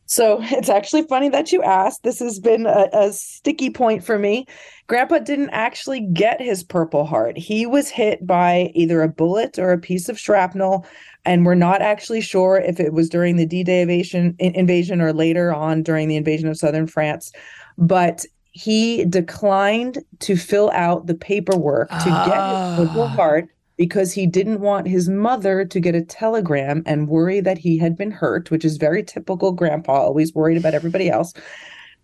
So 0.06 0.40
it's 0.42 0.68
actually 0.68 1.04
funny 1.04 1.30
that 1.30 1.54
you 1.54 1.64
asked. 1.64 2.04
This 2.04 2.20
has 2.20 2.42
been 2.42 2.66
a, 2.66 2.90
a, 2.92 3.14
sticky 3.14 3.70
point 3.70 4.04
for 4.04 4.20
me. 4.20 4.48
Grandpa 4.88 5.20
didn't 5.20 5.52
actually 5.52 6.02
get 6.02 6.42
his 6.42 6.62
Purple 6.62 7.06
Heart. 7.06 7.38
He 7.38 7.66
was 7.66 7.88
hit 7.90 8.28
by 8.28 8.72
either 8.76 9.02
a 9.02 9.08
bullet 9.08 9.58
or 9.58 9.72
a 9.72 9.80
piece 9.80 10.10
of 10.10 10.20
shrapnel, 10.20 10.86
and 11.24 11.46
we're 11.46 11.56
not 11.56 11.82
actually 11.82 12.20
sure 12.20 12.58
if 12.58 12.82
it 12.82 12.92
was 12.92 13.08
during 13.08 13.38
the 13.38 13.46
D-Day 13.46 13.84
invasion, 13.84 14.36
invasion 14.40 15.00
or 15.00 15.14
later 15.14 15.54
on 15.54 15.84
during 15.84 16.10
the 16.10 16.18
invasion 16.18 16.50
of 16.50 16.58
southern 16.58 16.88
France. 16.88 17.32
But 17.78 18.26
he 18.52 19.06
declined 19.06 20.00
to 20.20 20.36
fill 20.36 20.72
out 20.72 21.08
the 21.08 21.16
paperwork 21.16 21.90
to 21.90 22.06
get 22.06 22.78
his 22.78 22.88
Purple 22.88 23.04
ah. 23.04 23.08
Heart 23.08 23.50
because 23.78 24.12
he 24.12 24.28
didn't 24.28 24.60
want 24.60 24.88
his 24.88 25.10
mother 25.10 25.66
to 25.66 25.80
get 25.80 25.96
a 25.96 26.04
telegram 26.04 26.84
and 26.86 27.08
worry 27.08 27.40
that 27.40 27.58
he 27.58 27.78
had 27.78 27.98
been 27.98 28.12
hurt, 28.12 28.52
which 28.52 28.66
is 28.66 28.78
very 28.78 29.04
typical 29.04 29.52
grandpa, 29.52 29.94
always 29.94 30.36
worried 30.36 30.58
about 30.58 30.74
everybody 30.74 31.10
else. 31.10 31.34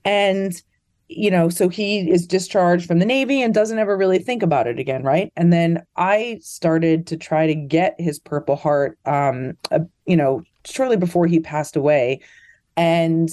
And 0.06 0.60
you 1.10 1.32
know, 1.32 1.48
so 1.48 1.70
he 1.70 2.10
is 2.10 2.27
discharged 2.27 2.86
from 2.86 3.00
the 3.00 3.06
Navy 3.06 3.42
and 3.42 3.54
doesn't 3.54 3.80
ever 3.80 3.96
really 3.96 4.20
think 4.20 4.44
about 4.44 4.68
it 4.68 4.77
again, 4.77 5.04
right? 5.04 5.32
And 5.38 5.54
then 5.54 5.82
I 5.96 6.39
started 6.42 7.08
to 7.08 7.18
try 7.18 7.48
to 7.48 7.56
get 7.56 7.96
his 7.98 8.20
Purple 8.20 8.58
Heart, 8.58 9.00
um, 9.06 9.58
uh, 9.72 9.80
you 10.06 10.18
know, 10.18 10.44
shortly 10.66 10.98
before 10.98 11.25
he 11.25 11.39
passed 11.39 11.77
away. 11.77 12.20
And 12.75 13.30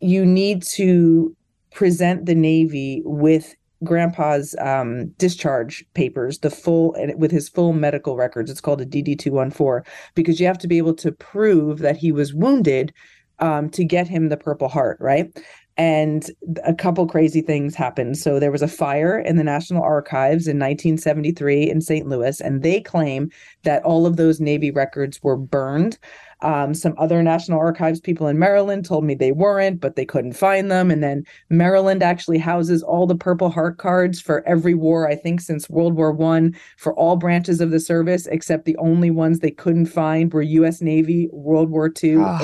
you 0.00 0.26
need 0.26 0.62
to 0.74 1.36
present 1.74 2.26
the 2.26 2.34
Navy 2.34 3.02
with 3.04 3.54
grandpa's 3.82 4.56
um, 4.60 5.08
discharge 5.18 5.84
papers, 5.94 6.38
the 6.38 6.50
full 6.50 6.96
with 7.16 7.30
his 7.30 7.48
full 7.48 7.72
medical 7.72 8.16
records. 8.16 8.50
It's 8.50 8.60
called 8.60 8.80
a 8.80 8.86
DD 8.86 9.18
two 9.18 9.32
one 9.32 9.50
four 9.50 9.84
because 10.14 10.40
you 10.40 10.46
have 10.46 10.58
to 10.58 10.68
be 10.68 10.78
able 10.78 10.94
to 10.94 11.12
prove 11.12 11.80
that 11.80 11.96
he 11.96 12.12
was 12.12 12.32
wounded 12.32 12.92
um, 13.40 13.68
to 13.70 13.84
get 13.84 14.08
him 14.08 14.28
the 14.28 14.36
Purple 14.36 14.68
Heart, 14.68 14.98
right? 15.00 15.36
And 15.76 16.30
a 16.64 16.72
couple 16.72 17.06
crazy 17.08 17.40
things 17.40 17.74
happened. 17.74 18.16
So 18.16 18.38
there 18.38 18.52
was 18.52 18.62
a 18.62 18.68
fire 18.68 19.18
in 19.18 19.36
the 19.36 19.42
National 19.42 19.82
Archives 19.82 20.46
in 20.46 20.58
1973 20.58 21.68
in 21.68 21.80
St. 21.80 22.06
Louis, 22.06 22.40
and 22.40 22.62
they 22.62 22.80
claim 22.80 23.30
that 23.64 23.82
all 23.82 24.06
of 24.06 24.16
those 24.16 24.40
Navy 24.40 24.70
records 24.70 25.20
were 25.22 25.36
burned. 25.36 25.98
Um, 26.44 26.74
some 26.74 26.94
other 26.98 27.22
National 27.22 27.58
Archives 27.58 28.00
people 28.00 28.26
in 28.26 28.38
Maryland 28.38 28.84
told 28.84 29.04
me 29.04 29.14
they 29.14 29.32
weren't, 29.32 29.80
but 29.80 29.96
they 29.96 30.04
couldn't 30.04 30.34
find 30.34 30.70
them. 30.70 30.90
And 30.90 31.02
then 31.02 31.24
Maryland 31.48 32.02
actually 32.02 32.38
houses 32.38 32.82
all 32.82 33.06
the 33.06 33.16
Purple 33.16 33.48
Heart 33.48 33.78
cards 33.78 34.20
for 34.20 34.46
every 34.46 34.74
war, 34.74 35.08
I 35.08 35.16
think, 35.16 35.40
since 35.40 35.70
World 35.70 35.94
War 35.94 36.12
One, 36.12 36.54
for 36.76 36.94
all 36.94 37.16
branches 37.16 37.62
of 37.62 37.70
the 37.70 37.80
service, 37.80 38.26
except 38.26 38.66
the 38.66 38.76
only 38.76 39.10
ones 39.10 39.40
they 39.40 39.50
couldn't 39.50 39.86
find 39.86 40.32
were 40.32 40.42
U.S. 40.42 40.82
Navy 40.82 41.28
World 41.32 41.70
War 41.70 41.90
II 42.02 42.16
oh. 42.18 42.38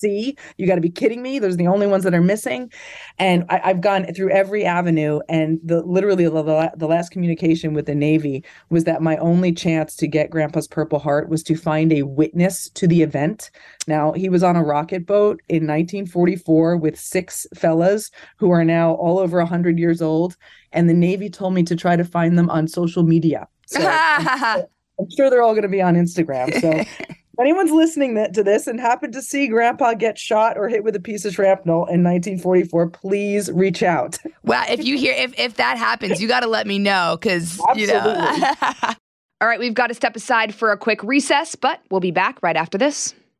See. 0.00 0.36
You 0.56 0.66
got 0.66 0.76
to 0.76 0.80
be 0.80 0.90
kidding 0.90 1.22
me. 1.22 1.38
Those 1.38 1.54
are 1.54 1.58
the 1.58 1.66
only 1.66 1.86
ones 1.86 2.04
that 2.04 2.14
are 2.14 2.22
missing. 2.22 2.72
And 3.18 3.44
I, 3.50 3.58
have 3.68 3.80
gone 3.82 4.06
through 4.14 4.30
every 4.30 4.64
avenue. 4.64 5.20
And 5.28 5.60
the 5.62 5.82
literally 5.82 6.24
the, 6.24 6.72
the 6.76 6.86
last 6.86 7.10
communication 7.10 7.74
with 7.74 7.84
the 7.84 7.94
Navy 7.94 8.42
was 8.70 8.84
that 8.84 9.02
my 9.02 9.18
only 9.18 9.52
chance 9.52 9.94
to 9.96 10.06
get 10.06 10.30
Grandpa's 10.30 10.66
Purple 10.66 10.98
Heart 10.98 11.28
was 11.28 11.42
to 11.44 11.56
find 11.56 11.92
a 11.92 12.02
witness 12.02 12.70
to 12.70 12.86
the 12.86 13.02
event. 13.02 13.50
Now, 13.86 14.12
he 14.12 14.28
was 14.30 14.42
on 14.42 14.56
a 14.56 14.64
rocket 14.64 15.04
boat 15.04 15.42
in 15.48 15.66
1944 15.66 16.78
with 16.78 16.98
six 16.98 17.46
fellas 17.54 18.10
who 18.38 18.50
are 18.50 18.64
now 18.64 18.94
all 18.94 19.18
over 19.18 19.38
100 19.38 19.78
years 19.78 20.00
old. 20.00 20.36
And 20.72 20.88
the 20.88 20.94
Navy 20.94 21.28
told 21.28 21.52
me 21.52 21.62
to 21.64 21.76
try 21.76 21.96
to 21.96 22.04
find 22.04 22.38
them 22.38 22.48
on 22.48 22.68
social 22.68 23.02
media. 23.02 23.48
So 23.66 23.80
I'm, 23.86 24.62
I'm 24.98 25.06
sure 25.16 25.28
they're 25.28 25.42
all 25.42 25.52
going 25.52 25.62
to 25.62 25.68
be 25.68 25.82
on 25.82 25.94
Instagram. 25.94 26.58
So 26.60 26.84
anyone's 27.40 27.70
listening 27.70 28.14
to 28.32 28.44
this 28.44 28.66
and 28.66 28.80
happened 28.80 29.12
to 29.12 29.22
see 29.22 29.48
grandpa 29.48 29.94
get 29.94 30.18
shot 30.18 30.56
or 30.56 30.68
hit 30.68 30.84
with 30.84 30.96
a 30.96 31.00
piece 31.00 31.24
of 31.24 31.34
shrapnel 31.34 31.86
in 31.86 32.02
1944 32.04 32.90
please 32.90 33.50
reach 33.52 33.82
out. 33.82 34.18
Well 34.42 34.64
if 34.68 34.84
you 34.84 34.96
hear 34.96 35.14
if, 35.14 35.38
if 35.38 35.56
that 35.56 35.76
happens 35.76 36.20
you 36.20 36.26
got 36.26 36.40
to 36.40 36.46
let 36.46 36.66
me 36.66 36.78
know 36.78 37.16
because 37.20 37.60
you 37.76 37.86
know. 37.86 38.00
All 39.40 39.48
right 39.48 39.60
we've 39.60 39.74
got 39.74 39.88
to 39.88 39.94
step 39.94 40.16
aside 40.16 40.54
for 40.54 40.72
a 40.72 40.76
quick 40.76 41.02
recess 41.02 41.54
but 41.54 41.80
we'll 41.90 42.00
be 42.00 42.10
back 42.10 42.42
right 42.42 42.56
after 42.56 42.78
this 42.78 43.14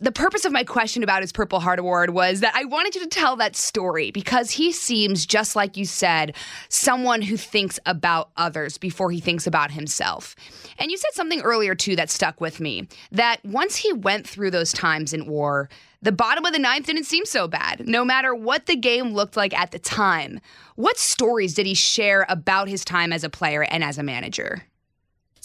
the 0.00 0.12
purpose 0.12 0.44
of 0.44 0.52
my 0.52 0.62
question 0.62 1.02
about 1.02 1.22
his 1.22 1.32
Purple 1.32 1.58
Heart 1.58 1.80
Award 1.80 2.10
was 2.10 2.40
that 2.40 2.54
I 2.54 2.64
wanted 2.64 2.94
you 2.94 3.00
to 3.00 3.08
tell 3.08 3.34
that 3.36 3.56
story 3.56 4.12
because 4.12 4.52
he 4.52 4.70
seems, 4.70 5.26
just 5.26 5.56
like 5.56 5.76
you 5.76 5.84
said, 5.84 6.36
someone 6.68 7.20
who 7.20 7.36
thinks 7.36 7.80
about 7.84 8.30
others 8.36 8.78
before 8.78 9.10
he 9.10 9.18
thinks 9.18 9.46
about 9.46 9.72
himself. 9.72 10.36
And 10.78 10.92
you 10.92 10.96
said 10.96 11.14
something 11.14 11.40
earlier, 11.40 11.74
too, 11.74 11.96
that 11.96 12.10
stuck 12.10 12.40
with 12.40 12.60
me 12.60 12.86
that 13.10 13.44
once 13.44 13.76
he 13.76 13.92
went 13.92 14.28
through 14.28 14.52
those 14.52 14.72
times 14.72 15.12
in 15.12 15.26
war, 15.26 15.68
the 16.00 16.12
bottom 16.12 16.44
of 16.44 16.52
the 16.52 16.60
ninth 16.60 16.86
didn't 16.86 17.04
seem 17.04 17.24
so 17.24 17.48
bad, 17.48 17.88
no 17.88 18.04
matter 18.04 18.32
what 18.32 18.66
the 18.66 18.76
game 18.76 19.14
looked 19.14 19.36
like 19.36 19.52
at 19.58 19.72
the 19.72 19.80
time. 19.80 20.38
What 20.76 20.96
stories 20.96 21.54
did 21.54 21.66
he 21.66 21.74
share 21.74 22.24
about 22.28 22.68
his 22.68 22.84
time 22.84 23.12
as 23.12 23.24
a 23.24 23.30
player 23.30 23.64
and 23.64 23.82
as 23.82 23.98
a 23.98 24.04
manager? 24.04 24.67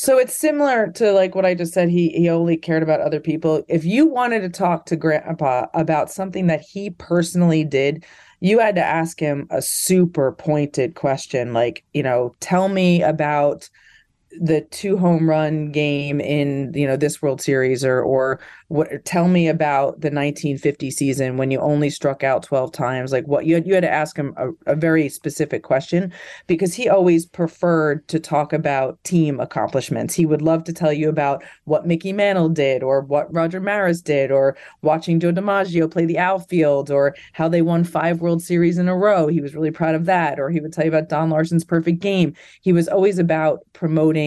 So 0.04 0.18
it's 0.18 0.36
similar 0.36 0.92
to 0.96 1.14
like 1.14 1.34
what 1.34 1.46
I 1.46 1.56
just 1.56 1.72
said. 1.72 1.88
He 1.88 2.10
he 2.10 2.28
only 2.28 2.58
cared 2.58 2.84
about 2.84 3.00
other 3.00 3.22
people. 3.22 3.64
If 3.70 3.86
you 3.86 4.06
wanted 4.06 4.42
to 4.42 4.50
talk 4.50 4.86
to 4.88 4.98
Grandpa 4.98 5.68
about 5.74 6.12
something 6.12 6.48
that 6.48 6.60
he 6.60 6.90
personally 6.90 7.64
did, 7.64 8.04
you 8.42 8.60
had 8.60 8.76
to 8.76 8.84
ask 8.84 9.18
him 9.18 9.48
a 9.50 9.62
super 9.62 10.34
pointed 10.34 10.96
question, 10.96 11.54
like 11.54 11.86
you 11.94 12.04
know, 12.04 12.36
tell 12.42 12.68
me 12.68 13.02
about 13.02 13.70
the 14.40 14.62
two 14.72 14.98
home 14.98 15.30
run 15.30 15.72
game 15.72 16.20
in 16.20 16.72
you 16.74 16.88
know 16.88 16.98
this 16.98 17.22
World 17.22 17.42
Series 17.42 17.86
or 17.86 18.02
or 18.02 18.40
what 18.68 19.06
tell 19.06 19.28
me 19.28 19.48
about 19.48 20.02
the 20.02 20.10
1950 20.10 20.90
season 20.90 21.38
when 21.38 21.52
you 21.52 21.60
only 21.60 21.90
struck 21.90 22.24
out 22.24 22.44
12 22.44 22.72
times. 22.72 23.12
Like 23.12 23.28
what 23.28 23.46
you 23.46 23.56
had 23.56 23.68
you 23.68 23.74
had 23.74 23.84
to 23.84 23.92
ask 23.92 24.18
him 24.18 24.34
a, 24.38 24.50
a 24.72 24.76
very 24.76 25.10
specific 25.10 25.64
question 25.64 26.12
because 26.48 26.74
he 26.74 26.90
always 26.90 27.26
preferred 27.26 28.08
to 28.08 28.20
talk 28.20 28.54
about 28.54 29.04
team 29.04 29.40
accomplishments. 29.40 30.16
He 30.16 30.26
would 30.26 30.42
love 30.42 30.64
to 30.64 30.74
tell 30.74 30.92
you 30.92 31.10
about 31.10 31.44
what 31.66 31.86
Mickey 31.86 32.14
Mantle 32.14 32.50
did 32.50 32.82
or 32.82 33.02
what 33.02 33.32
Roger 33.34 33.60
Maris 33.60 34.02
did 34.02 34.32
or 34.32 34.58
watching 34.82 35.20
Joe 35.20 35.32
DiMaggio 35.32 35.92
play 35.92 36.06
the 36.06 36.18
outfield 36.18 36.90
or 36.90 37.16
how 37.34 37.48
they 37.48 37.62
won 37.62 37.84
five 37.84 38.22
World 38.22 38.42
Series 38.42 38.78
in 38.78 38.88
a 38.90 38.98
row. 38.98 39.28
He 39.28 39.42
was 39.42 39.54
really 39.54 39.72
proud 39.72 39.96
of 39.96 40.06
that. 40.06 40.40
Or 40.40 40.50
he 40.50 40.60
would 40.60 40.74
tell 40.74 40.86
you 40.86 40.92
about 40.92 41.10
Don 41.10 41.30
Larsen's 41.30 41.64
perfect 41.64 42.00
game. 42.00 42.34
He 42.62 42.74
was 42.74 42.88
always 42.88 43.20
about 43.20 43.60
promoting 43.74 44.23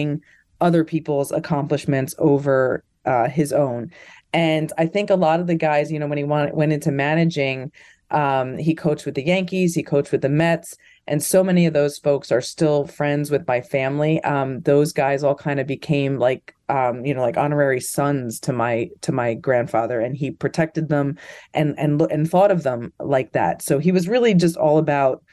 other 0.59 0.83
people's 0.83 1.31
accomplishments 1.31 2.15
over 2.17 2.83
uh, 3.05 3.27
his 3.29 3.53
own 3.53 3.91
and 4.33 4.71
I 4.77 4.85
think 4.85 5.09
a 5.09 5.15
lot 5.15 5.39
of 5.39 5.47
the 5.47 5.55
guys, 5.55 5.91
you 5.91 5.99
know, 5.99 6.07
when 6.07 6.17
he 6.17 6.23
went, 6.23 6.53
went 6.53 6.73
into 6.73 6.91
managing, 6.91 7.71
um, 8.11 8.57
he 8.57 8.75
coached 8.75 9.05
with 9.05 9.15
the 9.15 9.25
Yankees, 9.25 9.73
he 9.73 9.83
coached 9.83 10.11
with 10.11 10.21
the 10.21 10.29
Mets, 10.29 10.75
and 11.07 11.23
so 11.23 11.43
many 11.43 11.65
of 11.65 11.73
those 11.73 11.97
folks 11.97 12.31
are 12.31 12.41
still 12.41 12.85
friends 12.85 13.31
with 13.31 13.47
my 13.47 13.61
family. 13.61 14.21
Um, 14.23 14.61
those 14.61 14.93
guys 14.93 15.23
all 15.23 15.35
kind 15.35 15.59
of 15.59 15.67
became 15.67 16.17
like, 16.17 16.53
um, 16.69 17.05
you 17.05 17.13
know, 17.13 17.21
like 17.21 17.37
honorary 17.37 17.81
sons 17.81 18.39
to 18.41 18.53
my 18.53 18.89
to 19.01 19.11
my 19.11 19.33
grandfather, 19.33 19.99
and 19.99 20.15
he 20.15 20.31
protected 20.31 20.87
them 20.89 21.17
and 21.53 21.77
and 21.77 22.01
and 22.01 22.29
thought 22.29 22.51
of 22.51 22.63
them 22.63 22.93
like 22.99 23.33
that. 23.33 23.61
So 23.61 23.79
he 23.79 23.91
was 23.91 24.07
really 24.07 24.33
just 24.33 24.55
all 24.55 24.77
about 24.77 25.23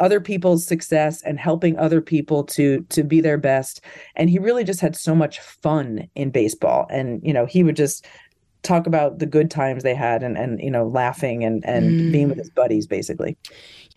other 0.00 0.20
people's 0.20 0.66
success 0.66 1.22
and 1.22 1.38
helping 1.38 1.78
other 1.78 2.00
people 2.00 2.42
to 2.44 2.80
to 2.88 3.04
be 3.04 3.20
their 3.20 3.38
best. 3.38 3.80
And 4.16 4.28
he 4.28 4.38
really 4.38 4.64
just 4.64 4.80
had 4.80 4.96
so 4.96 5.14
much 5.14 5.38
fun 5.40 6.08
in 6.14 6.30
baseball. 6.30 6.86
And 6.90 7.20
you 7.22 7.32
know 7.32 7.46
he 7.46 7.62
would 7.62 7.76
just 7.76 8.06
talk 8.62 8.86
about 8.86 9.18
the 9.18 9.26
good 9.26 9.50
times 9.50 9.82
they 9.82 9.94
had 9.94 10.22
and 10.22 10.36
and 10.36 10.60
you 10.60 10.70
know 10.70 10.86
laughing 10.86 11.44
and 11.44 11.64
and 11.64 11.90
mm. 11.90 12.12
being 12.12 12.28
with 12.28 12.38
his 12.38 12.50
buddies 12.50 12.86
basically. 12.86 13.36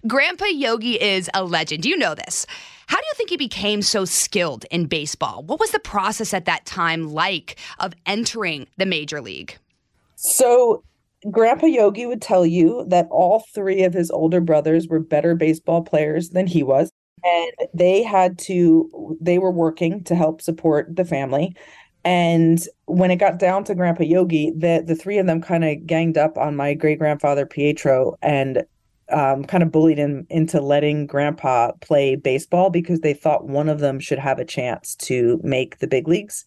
Grandpa 0.05 0.45
yogi 0.45 1.01
is 1.01 1.29
a 1.33 1.45
legend. 1.45 1.85
You 1.85 1.97
know 1.97 2.13
this? 2.13 2.45
How 2.87 2.97
do 2.97 3.05
you 3.05 3.13
think 3.15 3.29
he 3.29 3.37
became 3.37 3.81
so 3.81 4.03
skilled 4.03 4.65
in 4.69 4.85
baseball? 4.85 5.43
What 5.43 5.59
was 5.59 5.71
the 5.71 5.79
process 5.79 6.33
at 6.33 6.45
that 6.45 6.65
time 6.65 7.13
like 7.13 7.57
of 7.79 7.93
entering 8.05 8.67
the 8.77 8.85
major 8.85 9.21
league? 9.21 9.57
So 10.15 10.83
grandpa 11.31 11.65
yogi 11.65 12.05
would 12.05 12.21
tell 12.21 12.45
you 12.45 12.85
that 12.87 13.07
all 13.09 13.45
three 13.53 13.83
of 13.83 13.93
his 13.93 14.11
older 14.11 14.41
brothers 14.41 14.87
were 14.87 14.99
better 14.99 15.35
baseball 15.35 15.81
players 15.81 16.29
than 16.31 16.47
he 16.47 16.63
was 16.63 16.91
and 17.23 17.51
they 17.73 18.03
had 18.03 18.37
to 18.37 19.17
they 19.21 19.37
were 19.37 19.51
working 19.51 20.03
to 20.03 20.15
help 20.15 20.41
support 20.41 20.95
the 20.95 21.05
family 21.05 21.55
and 22.05 22.67
when 22.85 23.11
it 23.11 23.15
got 23.15 23.39
down 23.39 23.63
to 23.65 23.75
Grandpa 23.75 24.03
Yogi, 24.03 24.51
the 24.51 24.83
the 24.85 24.95
three 24.95 25.17
of 25.17 25.25
them 25.25 25.41
kind 25.41 25.63
of 25.63 25.85
ganged 25.85 26.17
up 26.17 26.37
on 26.37 26.55
my 26.55 26.73
great 26.73 26.99
grandfather 26.99 27.45
Pietro 27.45 28.17
and 28.21 28.63
um, 29.09 29.45
kind 29.45 29.63
of 29.63 29.71
bullied 29.71 29.97
him 29.97 30.25
into 30.29 30.59
letting 30.59 31.07
Grandpa 31.07 31.71
play 31.81 32.15
baseball 32.15 32.69
because 32.69 33.01
they 33.01 33.13
thought 33.13 33.47
one 33.47 33.69
of 33.69 33.79
them 33.79 33.99
should 33.99 34.19
have 34.19 34.39
a 34.39 34.45
chance 34.45 34.95
to 34.95 35.39
make 35.43 35.79
the 35.79 35.87
big 35.87 36.07
leagues. 36.07 36.45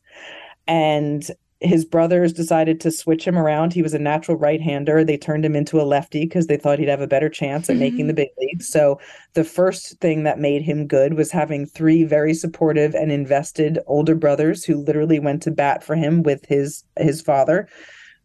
And 0.66 1.26
his 1.60 1.84
brothers 1.84 2.32
decided 2.32 2.80
to 2.80 2.90
switch 2.90 3.26
him 3.26 3.38
around. 3.38 3.72
He 3.72 3.82
was 3.82 3.94
a 3.94 3.98
natural 3.98 4.36
right 4.36 4.60
hander. 4.60 5.02
They 5.02 5.16
turned 5.16 5.44
him 5.44 5.56
into 5.56 5.80
a 5.80 5.84
lefty 5.84 6.20
because 6.20 6.48
they 6.48 6.58
thought 6.58 6.78
he'd 6.78 6.88
have 6.88 7.00
a 7.00 7.06
better 7.06 7.30
chance 7.30 7.70
at 7.70 7.74
mm-hmm. 7.74 7.80
making 7.80 8.06
the 8.08 8.14
big 8.14 8.28
leagues. 8.38 8.68
So, 8.68 9.00
the 9.32 9.44
first 9.44 9.98
thing 10.00 10.24
that 10.24 10.38
made 10.38 10.62
him 10.62 10.86
good 10.86 11.14
was 11.14 11.30
having 11.30 11.66
three 11.66 12.04
very 12.04 12.34
supportive 12.34 12.94
and 12.94 13.10
invested 13.10 13.78
older 13.86 14.14
brothers 14.14 14.64
who 14.64 14.76
literally 14.76 15.18
went 15.18 15.42
to 15.42 15.50
bat 15.50 15.82
for 15.82 15.96
him 15.96 16.22
with 16.22 16.44
his 16.46 16.84
his 16.98 17.22
father. 17.22 17.68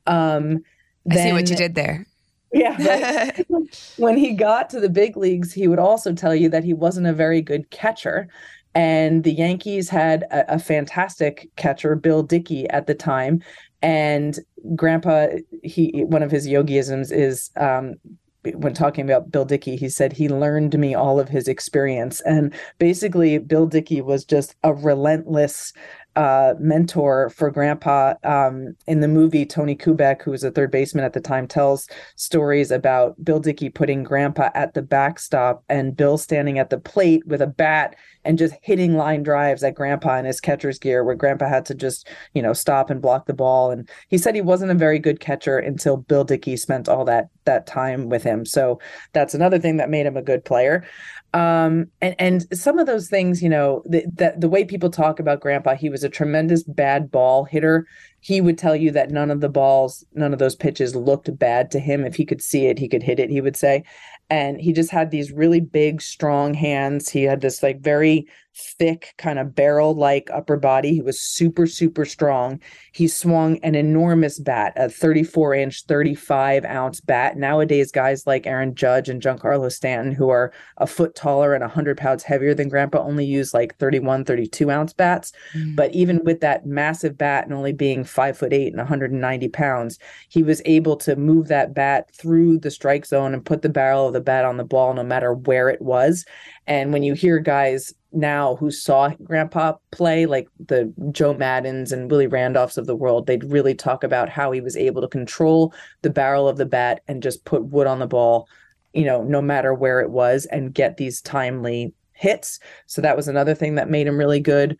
Um, 0.07 0.63
I 1.09 1.15
then, 1.15 1.27
see 1.27 1.33
what 1.33 1.49
you 1.49 1.55
did 1.55 1.75
there. 1.75 2.05
Yeah. 2.51 3.31
when 3.97 4.17
he 4.17 4.33
got 4.33 4.69
to 4.71 4.79
the 4.79 4.89
big 4.89 5.15
leagues, 5.15 5.53
he 5.53 5.69
would 5.69 5.79
also 5.79 6.13
tell 6.13 6.35
you 6.35 6.49
that 6.49 6.65
he 6.65 6.73
wasn't 6.73 7.07
a 7.07 7.13
very 7.13 7.41
good 7.41 7.69
catcher 7.69 8.27
and 8.73 9.23
the 9.23 9.33
Yankees 9.33 9.89
had 9.89 10.23
a, 10.23 10.55
a 10.55 10.59
fantastic 10.59 11.49
catcher, 11.55 11.95
Bill 11.95 12.23
Dickey, 12.23 12.69
at 12.69 12.87
the 12.87 12.95
time. 12.95 13.41
And 13.81 14.39
Grandpa, 14.75 15.27
he 15.63 16.03
one 16.05 16.23
of 16.23 16.31
his 16.31 16.47
yogiisms 16.47 17.11
is 17.11 17.49
um, 17.57 17.95
when 18.43 18.73
talking 18.73 19.05
about 19.05 19.31
Bill 19.31 19.45
Dickey, 19.45 19.75
he 19.75 19.89
said 19.89 20.13
he 20.13 20.27
learned 20.29 20.77
me 20.77 20.95
all 20.95 21.19
of 21.19 21.29
his 21.29 21.47
experience. 21.47 22.21
And 22.21 22.53
basically, 22.79 23.37
Bill 23.37 23.67
Dickey 23.67 24.01
was 24.01 24.25
just 24.25 24.55
a 24.63 24.73
relentless 24.73 25.73
uh, 26.15 26.53
mentor 26.59 27.29
for 27.29 27.49
grandpa 27.49 28.13
um, 28.23 28.75
in 28.87 28.99
the 28.99 29.07
movie 29.07 29.45
tony 29.45 29.75
kubek 29.75 30.21
who 30.21 30.31
was 30.31 30.43
a 30.43 30.51
third 30.51 30.71
baseman 30.71 31.05
at 31.05 31.13
the 31.13 31.21
time 31.21 31.47
tells 31.47 31.87
stories 32.15 32.71
about 32.71 33.15
bill 33.23 33.39
dickey 33.39 33.69
putting 33.69 34.03
grandpa 34.03 34.49
at 34.53 34.73
the 34.73 34.81
backstop 34.81 35.63
and 35.69 35.95
bill 35.95 36.17
standing 36.17 36.59
at 36.59 36.69
the 36.69 36.79
plate 36.79 37.25
with 37.27 37.41
a 37.41 37.47
bat 37.47 37.95
and 38.23 38.37
just 38.37 38.53
hitting 38.61 38.95
line 38.95 39.23
drives 39.23 39.63
at 39.63 39.75
grandpa 39.75 40.17
in 40.17 40.25
his 40.25 40.39
catcher's 40.39 40.77
gear 40.77 41.03
where 41.03 41.15
grandpa 41.15 41.47
had 41.47 41.65
to 41.65 41.75
just 41.75 42.07
you 42.33 42.41
know 42.41 42.53
stop 42.53 42.89
and 42.89 43.01
block 43.01 43.25
the 43.25 43.33
ball. 43.33 43.71
And 43.71 43.89
he 44.09 44.17
said 44.17 44.35
he 44.35 44.41
wasn't 44.41 44.71
a 44.71 44.75
very 44.75 44.99
good 44.99 45.19
catcher 45.19 45.57
until 45.57 45.97
bill 45.97 46.23
dickey 46.23 46.57
spent 46.57 46.89
all 46.89 47.05
that 47.05 47.29
that 47.45 47.67
time 47.67 48.09
with 48.09 48.23
him. 48.23 48.45
So 48.45 48.79
that's 49.13 49.33
another 49.33 49.59
thing 49.59 49.77
that 49.77 49.89
made 49.89 50.05
him 50.05 50.17
a 50.17 50.21
good 50.21 50.45
player 50.45 50.85
um 51.33 51.85
and 52.01 52.15
and 52.19 52.57
some 52.57 52.77
of 52.77 52.87
those 52.87 53.07
things 53.07 53.41
you 53.41 53.47
know 53.47 53.81
the, 53.85 54.03
the 54.13 54.33
the 54.37 54.49
way 54.49 54.65
people 54.65 54.89
talk 54.89 55.17
about 55.17 55.39
grandpa 55.39 55.75
he 55.75 55.89
was 55.89 56.03
a 56.03 56.09
tremendous 56.09 56.63
bad 56.63 57.09
ball 57.09 57.45
hitter. 57.45 57.87
He 58.19 58.39
would 58.41 58.57
tell 58.57 58.75
you 58.75 58.91
that 58.91 59.09
none 59.11 59.31
of 59.31 59.41
the 59.41 59.49
balls 59.49 60.05
none 60.13 60.33
of 60.33 60.39
those 60.39 60.55
pitches 60.55 60.95
looked 60.95 61.37
bad 61.39 61.71
to 61.71 61.79
him. 61.79 62.05
If 62.05 62.15
he 62.15 62.25
could 62.25 62.41
see 62.41 62.67
it 62.67 62.77
he 62.79 62.87
could 62.87 63.03
hit 63.03 63.19
it 63.19 63.29
he 63.29 63.41
would 63.41 63.55
say. 63.55 63.83
And 64.29 64.61
he 64.61 64.73
just 64.73 64.91
had 64.91 65.11
these 65.11 65.31
really 65.31 65.59
big 65.59 66.01
strong 66.01 66.53
hands. 66.53 67.09
He 67.09 67.23
had 67.23 67.41
this 67.41 67.61
like 67.63 67.81
very 67.81 68.27
thick 68.55 69.13
kind 69.17 69.39
of 69.39 69.55
barrel 69.55 69.95
like 69.95 70.29
upper 70.33 70.57
body. 70.57 70.93
He 70.93 71.01
was 71.01 71.21
super 71.21 71.67
super 71.67 72.05
strong. 72.05 72.59
He 72.91 73.07
swung 73.07 73.57
an 73.59 73.75
enormous 73.75 74.39
bat 74.39 74.73
a 74.75 74.89
34 74.89 75.55
inch 75.55 75.83
35 75.85 76.65
ounce 76.65 77.01
bat. 77.01 77.37
Nowadays 77.37 77.91
guys 77.91 78.27
like 78.27 78.45
aaron 78.47 78.75
judge 78.75 79.09
and 79.09 79.21
giancarlo 79.21 79.71
stanton 79.71 80.13
who 80.13 80.29
are 80.29 80.51
a 80.77 80.87
foot 80.87 81.15
taller 81.15 81.53
and 81.53 81.61
100 81.61 81.97
pounds 81.97 82.23
heavier 82.23 82.53
than 82.53 82.69
grandpa 82.69 82.99
only 82.99 83.25
use 83.25 83.53
like 83.53 83.77
31 83.77 84.25
32 84.25 84.69
ounce 84.69 84.93
bats. 84.93 85.31
Mm. 85.55 85.75
but 85.75 85.93
even 85.93 86.21
with 86.23 86.41
that 86.41 86.65
massive 86.65 87.17
bat 87.17 87.45
and 87.45 87.53
only 87.53 87.73
being 87.73 88.03
five 88.03 88.37
foot 88.37 88.53
eight 88.53 88.67
and 88.67 88.77
190 88.77 89.47
pounds 89.49 89.99
he 90.29 90.43
was 90.43 90.61
able 90.65 90.95
to 90.97 91.15
move 91.15 91.47
that 91.47 91.73
bat 91.73 92.09
through 92.13 92.59
the 92.59 92.71
strike 92.71 93.05
zone 93.05 93.33
and 93.33 93.45
put 93.45 93.61
the 93.61 93.69
barrel 93.69 94.07
of 94.07 94.13
the 94.13 94.21
bat 94.21 94.45
on 94.45 94.57
the 94.57 94.63
ball 94.63 94.93
no 94.93 95.03
matter 95.03 95.33
where 95.33 95.69
it 95.69 95.81
was. 95.81 96.25
And 96.67 96.93
when 96.93 97.03
you 97.03 97.13
hear 97.13 97.39
guys 97.39 97.93
now 98.13 98.55
who 98.57 98.71
saw 98.71 99.09
grandpa 99.23 99.73
play, 99.91 100.25
like 100.25 100.47
the 100.67 100.93
Joe 101.11 101.33
Maddons 101.33 101.91
and 101.91 102.09
Willie 102.09 102.27
Randolphs 102.27 102.77
of 102.77 102.87
the 102.87 102.95
world, 102.95 103.27
they'd 103.27 103.43
really 103.43 103.75
talk 103.75 104.03
about 104.03 104.29
how 104.29 104.51
he 104.51 104.61
was 104.61 104.75
able 104.75 105.01
to 105.01 105.07
control 105.07 105.73
the 106.01 106.09
barrel 106.09 106.47
of 106.47 106.57
the 106.57 106.65
bat 106.65 107.01
and 107.07 107.23
just 107.23 107.45
put 107.45 107.65
wood 107.65 107.87
on 107.87 107.99
the 107.99 108.07
ball, 108.07 108.47
you 108.93 109.05
know, 109.05 109.23
no 109.23 109.41
matter 109.41 109.73
where 109.73 109.99
it 110.01 110.09
was 110.09 110.45
and 110.45 110.73
get 110.73 110.97
these 110.97 111.21
timely 111.21 111.93
hits. 112.13 112.59
So 112.85 113.01
that 113.01 113.17
was 113.17 113.27
another 113.27 113.55
thing 113.55 113.75
that 113.75 113.89
made 113.89 114.07
him 114.07 114.17
really 114.17 114.39
good. 114.39 114.79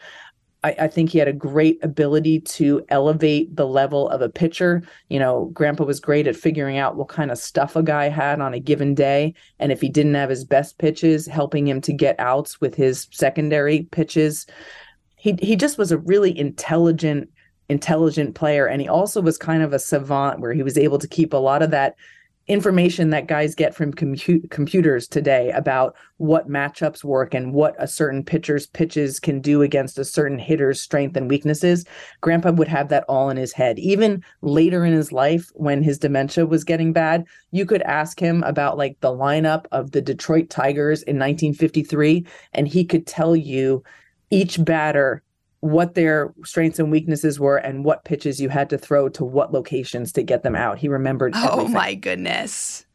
I, 0.63 0.75
I, 0.81 0.87
think 0.87 1.09
he 1.09 1.17
had 1.17 1.27
a 1.27 1.33
great 1.33 1.83
ability 1.83 2.41
to 2.41 2.85
elevate 2.89 3.55
the 3.55 3.67
level 3.67 4.09
of 4.09 4.21
a 4.21 4.29
pitcher. 4.29 4.83
You 5.09 5.19
know, 5.19 5.45
Grandpa 5.53 5.85
was 5.85 5.99
great 5.99 6.27
at 6.27 6.35
figuring 6.35 6.77
out 6.77 6.95
what 6.95 7.07
kind 7.07 7.31
of 7.31 7.37
stuff 7.37 7.75
a 7.75 7.83
guy 7.83 8.09
had 8.09 8.41
on 8.41 8.53
a 8.53 8.59
given 8.59 8.93
day. 8.93 9.33
And 9.59 9.71
if 9.71 9.81
he 9.81 9.89
didn't 9.89 10.13
have 10.13 10.29
his 10.29 10.45
best 10.45 10.77
pitches, 10.77 11.25
helping 11.25 11.67
him 11.67 11.81
to 11.81 11.93
get 11.93 12.19
outs 12.19 12.61
with 12.61 12.75
his 12.75 13.07
secondary 13.11 13.87
pitches. 13.91 14.45
He 15.15 15.35
he 15.41 15.55
just 15.55 15.77
was 15.77 15.91
a 15.91 15.97
really 15.97 16.37
intelligent, 16.37 17.29
intelligent 17.69 18.35
player. 18.35 18.67
And 18.67 18.81
he 18.81 18.87
also 18.87 19.21
was 19.21 19.37
kind 19.37 19.63
of 19.63 19.73
a 19.73 19.79
savant 19.79 20.39
where 20.39 20.53
he 20.53 20.63
was 20.63 20.77
able 20.77 20.99
to 20.99 21.07
keep 21.07 21.33
a 21.33 21.37
lot 21.37 21.63
of 21.63 21.71
that 21.71 21.95
information 22.51 23.11
that 23.11 23.27
guys 23.27 23.55
get 23.55 23.73
from 23.73 23.93
compu- 23.93 24.49
computers 24.49 25.07
today 25.07 25.51
about 25.51 25.95
what 26.17 26.49
matchups 26.49 27.01
work 27.01 27.33
and 27.33 27.53
what 27.53 27.73
a 27.79 27.87
certain 27.87 28.25
pitcher's 28.25 28.67
pitches 28.67 29.21
can 29.21 29.39
do 29.39 29.61
against 29.61 29.97
a 29.97 30.03
certain 30.03 30.37
hitter's 30.37 30.81
strength 30.81 31.15
and 31.15 31.29
weaknesses. 31.29 31.85
Grandpa 32.19 32.51
would 32.51 32.67
have 32.67 32.89
that 32.89 33.05
all 33.07 33.29
in 33.29 33.37
his 33.37 33.53
head. 33.53 33.79
Even 33.79 34.21
later 34.41 34.83
in 34.83 34.91
his 34.91 35.13
life, 35.13 35.49
when 35.53 35.81
his 35.81 35.97
dementia 35.97 36.45
was 36.45 36.65
getting 36.65 36.91
bad, 36.91 37.23
you 37.51 37.65
could 37.65 37.81
ask 37.83 38.19
him 38.19 38.43
about 38.43 38.77
like 38.77 38.99
the 38.99 39.15
lineup 39.15 39.65
of 39.71 39.91
the 39.91 40.01
Detroit 40.01 40.49
Tigers 40.49 41.03
in 41.03 41.15
1953, 41.15 42.25
and 42.53 42.67
he 42.67 42.83
could 42.83 43.07
tell 43.07 43.33
you 43.33 43.81
each 44.29 44.63
batter 44.63 45.23
what 45.61 45.93
their 45.93 46.33
strengths 46.43 46.79
and 46.79 46.91
weaknesses 46.91 47.39
were 47.39 47.57
and 47.57 47.85
what 47.85 48.03
pitches 48.03 48.39
you 48.39 48.49
had 48.49 48.69
to 48.69 48.77
throw 48.77 49.07
to 49.09 49.23
what 49.23 49.53
locations 49.53 50.11
to 50.11 50.23
get 50.23 50.43
them 50.43 50.55
out. 50.55 50.77
He 50.77 50.87
remembered. 50.87 51.33
Oh 51.35 51.53
everything. 51.53 51.73
my 51.73 51.93
goodness. 51.95 52.85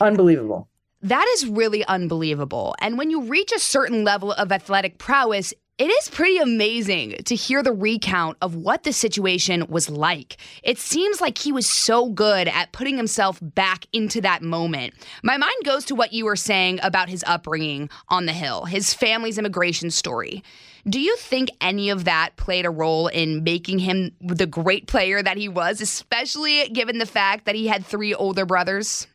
Unbelievable. 0.00 0.68
That 1.02 1.26
is 1.34 1.46
really 1.46 1.84
unbelievable. 1.84 2.74
And 2.80 2.96
when 2.96 3.10
you 3.10 3.22
reach 3.22 3.52
a 3.52 3.58
certain 3.58 4.04
level 4.04 4.32
of 4.32 4.50
athletic 4.50 4.96
prowess, 4.98 5.52
it 5.76 5.90
is 5.90 6.08
pretty 6.08 6.38
amazing 6.38 7.16
to 7.24 7.34
hear 7.34 7.60
the 7.60 7.72
recount 7.72 8.38
of 8.40 8.54
what 8.54 8.84
the 8.84 8.92
situation 8.92 9.66
was 9.68 9.90
like. 9.90 10.36
It 10.62 10.78
seems 10.78 11.20
like 11.20 11.36
he 11.36 11.50
was 11.50 11.68
so 11.68 12.08
good 12.10 12.46
at 12.46 12.72
putting 12.72 12.96
himself 12.96 13.38
back 13.42 13.86
into 13.92 14.20
that 14.20 14.40
moment. 14.40 14.94
My 15.24 15.36
mind 15.36 15.52
goes 15.64 15.84
to 15.86 15.96
what 15.96 16.12
you 16.12 16.24
were 16.26 16.36
saying 16.36 16.78
about 16.82 17.08
his 17.08 17.24
upbringing 17.26 17.90
on 18.08 18.26
the 18.26 18.32
Hill, 18.32 18.66
his 18.66 18.94
family's 18.94 19.36
immigration 19.36 19.90
story. 19.90 20.44
Do 20.86 21.00
you 21.00 21.16
think 21.16 21.50
any 21.60 21.88
of 21.88 22.04
that 22.04 22.36
played 22.36 22.66
a 22.66 22.70
role 22.70 23.08
in 23.08 23.42
making 23.42 23.78
him 23.78 24.12
the 24.20 24.46
great 24.46 24.86
player 24.86 25.22
that 25.22 25.38
he 25.38 25.48
was, 25.48 25.80
especially 25.80 26.68
given 26.68 26.98
the 26.98 27.06
fact 27.06 27.46
that 27.46 27.54
he 27.54 27.66
had 27.66 27.86
three 27.86 28.14
older 28.14 28.44
brothers? 28.44 29.06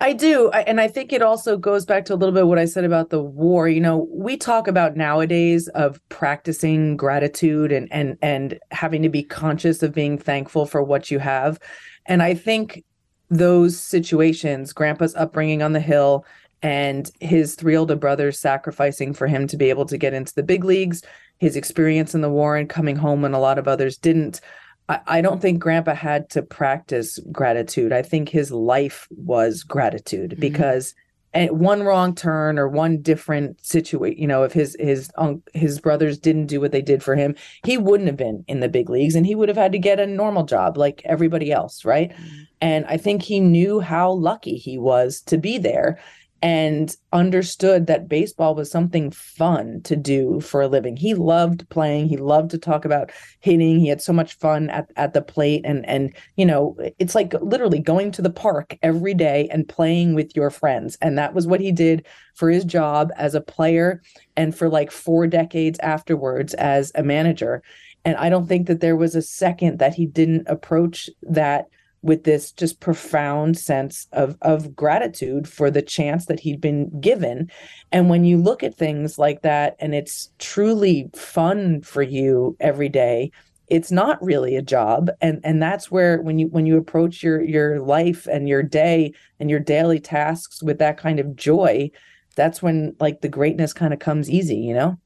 I 0.00 0.12
do. 0.14 0.50
And 0.50 0.80
I 0.80 0.88
think 0.88 1.12
it 1.12 1.22
also 1.22 1.56
goes 1.56 1.84
back 1.84 2.04
to 2.06 2.14
a 2.14 2.16
little 2.16 2.34
bit 2.34 2.46
what 2.46 2.58
I 2.58 2.64
said 2.64 2.84
about 2.84 3.10
the 3.10 3.22
war. 3.22 3.68
You 3.68 3.80
know, 3.80 4.08
we 4.10 4.36
talk 4.36 4.66
about 4.66 4.96
nowadays 4.96 5.68
of 5.68 6.00
practicing 6.08 6.96
gratitude 6.96 7.70
and 7.70 7.88
and 7.92 8.18
and 8.22 8.58
having 8.70 9.02
to 9.02 9.08
be 9.08 9.22
conscious 9.22 9.82
of 9.82 9.94
being 9.94 10.18
thankful 10.18 10.66
for 10.66 10.82
what 10.82 11.10
you 11.10 11.18
have. 11.18 11.58
And 12.06 12.22
I 12.22 12.34
think 12.34 12.84
those 13.28 13.78
situations, 13.78 14.72
grandpa's 14.72 15.14
upbringing 15.14 15.62
on 15.62 15.72
the 15.72 15.80
hill 15.80 16.24
and 16.62 17.10
his 17.20 17.54
three 17.54 17.76
older 17.76 17.96
brothers 17.96 18.38
sacrificing 18.38 19.12
for 19.12 19.26
him 19.26 19.46
to 19.48 19.56
be 19.56 19.70
able 19.70 19.86
to 19.86 19.98
get 19.98 20.14
into 20.14 20.34
the 20.34 20.42
big 20.42 20.64
leagues, 20.64 21.02
his 21.38 21.56
experience 21.56 22.14
in 22.14 22.20
the 22.20 22.30
war 22.30 22.56
and 22.56 22.68
coming 22.68 22.96
home 22.96 23.22
when 23.22 23.34
a 23.34 23.40
lot 23.40 23.58
of 23.58 23.66
others 23.66 23.96
didn't. 23.96 24.40
I, 24.88 25.00
I 25.06 25.20
don't 25.20 25.42
think 25.42 25.58
Grandpa 25.58 25.94
had 25.94 26.30
to 26.30 26.42
practice 26.42 27.18
gratitude. 27.30 27.92
I 27.92 28.02
think 28.02 28.28
his 28.28 28.52
life 28.52 29.08
was 29.10 29.62
gratitude 29.64 30.32
mm-hmm. 30.32 30.40
because 30.40 30.94
and 31.34 31.50
one 31.58 31.82
wrong 31.82 32.14
turn 32.14 32.58
or 32.58 32.68
one 32.68 33.00
different 33.00 33.64
situation, 33.64 34.20
you 34.20 34.26
know, 34.26 34.42
if 34.42 34.52
his 34.52 34.76
his 34.78 35.10
um, 35.16 35.42
his 35.54 35.80
brothers 35.80 36.18
didn't 36.18 36.46
do 36.46 36.60
what 36.60 36.72
they 36.72 36.82
did 36.82 37.02
for 37.02 37.16
him, 37.16 37.34
he 37.64 37.78
wouldn't 37.78 38.08
have 38.08 38.18
been 38.18 38.44
in 38.48 38.60
the 38.60 38.68
big 38.68 38.90
leagues, 38.90 39.14
and 39.14 39.24
he 39.24 39.34
would 39.34 39.48
have 39.48 39.56
had 39.56 39.72
to 39.72 39.78
get 39.78 39.98
a 39.98 40.06
normal 40.06 40.44
job 40.44 40.76
like 40.76 41.00
everybody 41.06 41.50
else, 41.50 41.84
right? 41.84 42.10
Mm-hmm. 42.10 42.42
And 42.60 42.84
I 42.86 42.98
think 42.98 43.22
he 43.22 43.40
knew 43.40 43.80
how 43.80 44.12
lucky 44.12 44.56
he 44.56 44.78
was 44.78 45.22
to 45.22 45.38
be 45.38 45.58
there 45.58 45.98
and 46.42 46.96
understood 47.12 47.86
that 47.86 48.08
baseball 48.08 48.56
was 48.56 48.68
something 48.68 49.12
fun 49.12 49.80
to 49.82 49.94
do 49.94 50.40
for 50.40 50.60
a 50.60 50.66
living. 50.66 50.96
He 50.96 51.14
loved 51.14 51.68
playing. 51.68 52.08
He 52.08 52.16
loved 52.16 52.50
to 52.50 52.58
talk 52.58 52.84
about 52.84 53.12
hitting. 53.38 53.78
He 53.78 53.86
had 53.86 54.02
so 54.02 54.12
much 54.12 54.34
fun 54.34 54.68
at, 54.70 54.90
at 54.96 55.14
the 55.14 55.22
plate. 55.22 55.62
And, 55.64 55.88
and, 55.88 56.12
you 56.36 56.44
know, 56.44 56.76
it's 56.98 57.14
like 57.14 57.32
literally 57.40 57.78
going 57.78 58.10
to 58.12 58.22
the 58.22 58.30
park 58.30 58.76
every 58.82 59.14
day 59.14 59.48
and 59.52 59.68
playing 59.68 60.14
with 60.14 60.34
your 60.34 60.50
friends. 60.50 60.98
And 61.00 61.16
that 61.16 61.32
was 61.32 61.46
what 61.46 61.60
he 61.60 61.70
did 61.70 62.04
for 62.34 62.50
his 62.50 62.64
job 62.64 63.12
as 63.16 63.36
a 63.36 63.40
player 63.40 64.02
and 64.36 64.56
for 64.56 64.68
like 64.68 64.90
four 64.90 65.28
decades 65.28 65.78
afterwards 65.78 66.54
as 66.54 66.90
a 66.96 67.04
manager. 67.04 67.62
And 68.04 68.16
I 68.16 68.30
don't 68.30 68.48
think 68.48 68.66
that 68.66 68.80
there 68.80 68.96
was 68.96 69.14
a 69.14 69.22
second 69.22 69.78
that 69.78 69.94
he 69.94 70.06
didn't 70.06 70.48
approach 70.48 71.08
that 71.22 71.66
with 72.02 72.24
this 72.24 72.52
just 72.52 72.80
profound 72.80 73.56
sense 73.56 74.08
of 74.12 74.36
of 74.42 74.74
gratitude 74.74 75.48
for 75.48 75.70
the 75.70 75.82
chance 75.82 76.26
that 76.26 76.40
he'd 76.40 76.60
been 76.60 77.00
given. 77.00 77.50
And 77.92 78.10
when 78.10 78.24
you 78.24 78.36
look 78.36 78.62
at 78.62 78.76
things 78.76 79.18
like 79.18 79.42
that 79.42 79.76
and 79.78 79.94
it's 79.94 80.30
truly 80.38 81.10
fun 81.14 81.80
for 81.82 82.02
you 82.02 82.56
every 82.60 82.88
day 82.88 83.30
it's 83.68 83.90
not 83.90 84.22
really 84.22 84.54
a 84.54 84.60
job. 84.60 85.10
And 85.22 85.40
and 85.44 85.62
that's 85.62 85.90
where 85.90 86.20
when 86.20 86.38
you 86.38 86.48
when 86.48 86.66
you 86.66 86.76
approach 86.76 87.22
your 87.22 87.40
your 87.40 87.80
life 87.80 88.26
and 88.26 88.46
your 88.46 88.62
day 88.62 89.14
and 89.40 89.48
your 89.48 89.60
daily 89.60 89.98
tasks 89.98 90.62
with 90.62 90.78
that 90.78 90.98
kind 90.98 91.18
of 91.18 91.34
joy 91.36 91.90
that's 92.34 92.62
when 92.62 92.96
like 92.98 93.20
the 93.20 93.28
greatness 93.28 93.72
kind 93.72 93.92
of 93.92 93.98
comes 93.98 94.28
easy 94.28 94.56
you 94.56 94.74
know? 94.74 94.98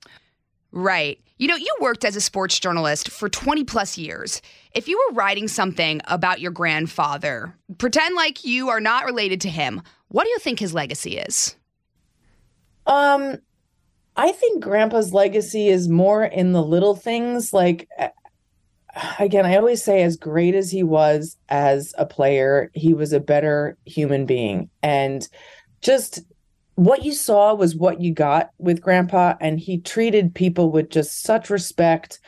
Right 0.72 1.20
you 1.38 1.48
know, 1.48 1.56
you 1.56 1.74
worked 1.80 2.04
as 2.04 2.16
a 2.16 2.20
sports 2.20 2.58
journalist 2.58 3.10
for 3.10 3.28
20 3.28 3.64
plus 3.64 3.98
years. 3.98 4.40
If 4.74 4.88
you 4.88 4.98
were 4.98 5.14
writing 5.14 5.48
something 5.48 6.00
about 6.06 6.40
your 6.40 6.50
grandfather, 6.50 7.54
pretend 7.78 8.14
like 8.14 8.44
you 8.44 8.68
are 8.68 8.80
not 8.80 9.04
related 9.04 9.40
to 9.42 9.50
him, 9.50 9.82
what 10.08 10.24
do 10.24 10.30
you 10.30 10.38
think 10.38 10.58
his 10.58 10.72
legacy 10.72 11.18
is? 11.18 11.56
Um, 12.86 13.38
I 14.16 14.32
think 14.32 14.62
grandpa's 14.62 15.12
legacy 15.12 15.68
is 15.68 15.88
more 15.88 16.24
in 16.24 16.52
the 16.52 16.62
little 16.62 16.94
things 16.94 17.52
like 17.52 17.88
again, 19.18 19.44
I 19.44 19.56
always 19.56 19.82
say 19.82 20.02
as 20.02 20.16
great 20.16 20.54
as 20.54 20.70
he 20.70 20.82
was 20.82 21.36
as 21.48 21.94
a 21.98 22.06
player, 22.06 22.70
he 22.74 22.94
was 22.94 23.12
a 23.12 23.20
better 23.20 23.76
human 23.84 24.26
being 24.26 24.70
and 24.82 25.28
just 25.82 26.20
what 26.76 27.04
you 27.04 27.12
saw 27.12 27.54
was 27.54 27.74
what 27.74 28.00
you 28.00 28.12
got 28.12 28.50
with 28.58 28.80
grandpa 28.80 29.34
and 29.40 29.58
he 29.58 29.78
treated 29.78 30.34
people 30.34 30.70
with 30.70 30.90
just 30.90 31.22
such 31.22 31.50
respect 31.50 32.20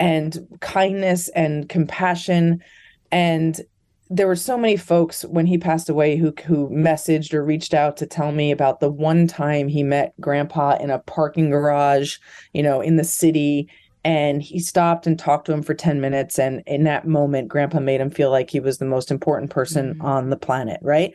and 0.00 0.46
kindness 0.60 1.28
and 1.30 1.68
compassion 1.68 2.62
and 3.12 3.60
there 4.10 4.26
were 4.26 4.36
so 4.36 4.58
many 4.58 4.76
folks 4.76 5.24
when 5.24 5.46
he 5.46 5.56
passed 5.56 5.88
away 5.88 6.16
who 6.16 6.32
who 6.44 6.68
messaged 6.70 7.32
or 7.32 7.44
reached 7.44 7.74
out 7.74 7.96
to 7.96 8.06
tell 8.06 8.32
me 8.32 8.50
about 8.50 8.80
the 8.80 8.90
one 8.90 9.26
time 9.26 9.68
he 9.68 9.82
met 9.82 10.14
grandpa 10.20 10.76
in 10.76 10.90
a 10.90 10.98
parking 10.98 11.50
garage, 11.50 12.18
you 12.52 12.62
know, 12.62 12.80
in 12.80 12.96
the 12.96 13.04
city 13.04 13.68
and 14.04 14.42
he 14.42 14.58
stopped 14.58 15.06
and 15.06 15.18
talked 15.18 15.46
to 15.46 15.52
him 15.52 15.62
for 15.62 15.72
10 15.72 16.00
minutes 16.00 16.38
and 16.38 16.62
in 16.66 16.84
that 16.84 17.06
moment 17.06 17.48
grandpa 17.48 17.80
made 17.80 18.00
him 18.00 18.10
feel 18.10 18.30
like 18.30 18.50
he 18.50 18.60
was 18.60 18.78
the 18.78 18.84
most 18.84 19.10
important 19.10 19.50
person 19.50 19.94
mm-hmm. 19.94 20.06
on 20.06 20.30
the 20.30 20.36
planet, 20.36 20.78
right? 20.82 21.14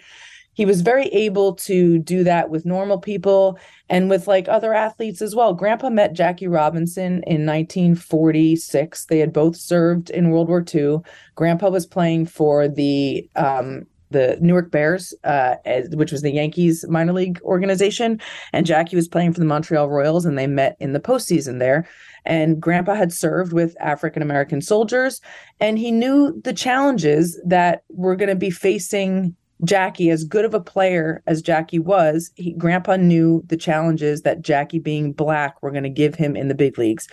He 0.59 0.65
was 0.65 0.81
very 0.81 1.05
able 1.05 1.55
to 1.55 1.99
do 1.99 2.21
that 2.21 2.49
with 2.49 2.65
normal 2.65 2.97
people 2.99 3.57
and 3.87 4.09
with 4.09 4.27
like 4.27 4.49
other 4.49 4.73
athletes 4.73 5.21
as 5.21 5.33
well. 5.33 5.53
Grandpa 5.53 5.89
met 5.89 6.11
Jackie 6.11 6.49
Robinson 6.49 7.23
in 7.25 7.45
1946. 7.45 9.05
They 9.05 9.19
had 9.19 9.31
both 9.31 9.55
served 9.55 10.09
in 10.09 10.31
World 10.31 10.49
War 10.49 10.61
II. 10.75 10.97
Grandpa 11.35 11.69
was 11.69 11.85
playing 11.85 12.25
for 12.25 12.67
the 12.67 13.29
um, 13.37 13.85
the 14.11 14.37
Newark 14.41 14.69
Bears, 14.69 15.13
uh, 15.23 15.55
as, 15.63 15.87
which 15.95 16.11
was 16.11 16.23
the 16.23 16.33
Yankees 16.33 16.83
minor 16.89 17.13
league 17.13 17.39
organization, 17.43 18.19
and 18.51 18.65
Jackie 18.65 18.97
was 18.97 19.07
playing 19.07 19.31
for 19.31 19.39
the 19.39 19.45
Montreal 19.45 19.87
Royals, 19.87 20.25
and 20.25 20.37
they 20.37 20.47
met 20.47 20.75
in 20.81 20.91
the 20.91 20.99
postseason 20.99 21.59
there. 21.59 21.87
And 22.25 22.61
Grandpa 22.61 22.95
had 22.95 23.13
served 23.13 23.53
with 23.53 23.77
African 23.79 24.21
American 24.21 24.59
soldiers, 24.61 25.21
and 25.61 25.79
he 25.79 25.89
knew 25.89 26.41
the 26.43 26.51
challenges 26.51 27.41
that 27.45 27.83
were 27.87 28.17
going 28.17 28.27
to 28.27 28.35
be 28.35 28.49
facing 28.49 29.37
Jackie, 29.65 30.09
as 30.09 30.23
good 30.23 30.45
of 30.45 30.53
a 30.53 30.61
player 30.61 31.21
as 31.27 31.41
Jackie 31.41 31.79
was, 31.79 32.31
he, 32.35 32.53
Grandpa 32.53 32.95
knew 32.95 33.43
the 33.47 33.57
challenges 33.57 34.21
that 34.21 34.41
Jackie 34.41 34.79
being 34.79 35.11
black 35.11 35.61
were 35.61 35.71
going 35.71 35.83
to 35.83 35.89
give 35.89 36.15
him 36.15 36.37
in 36.37 36.47
the 36.47 36.55
big 36.55 36.77
leagues. 36.77 37.07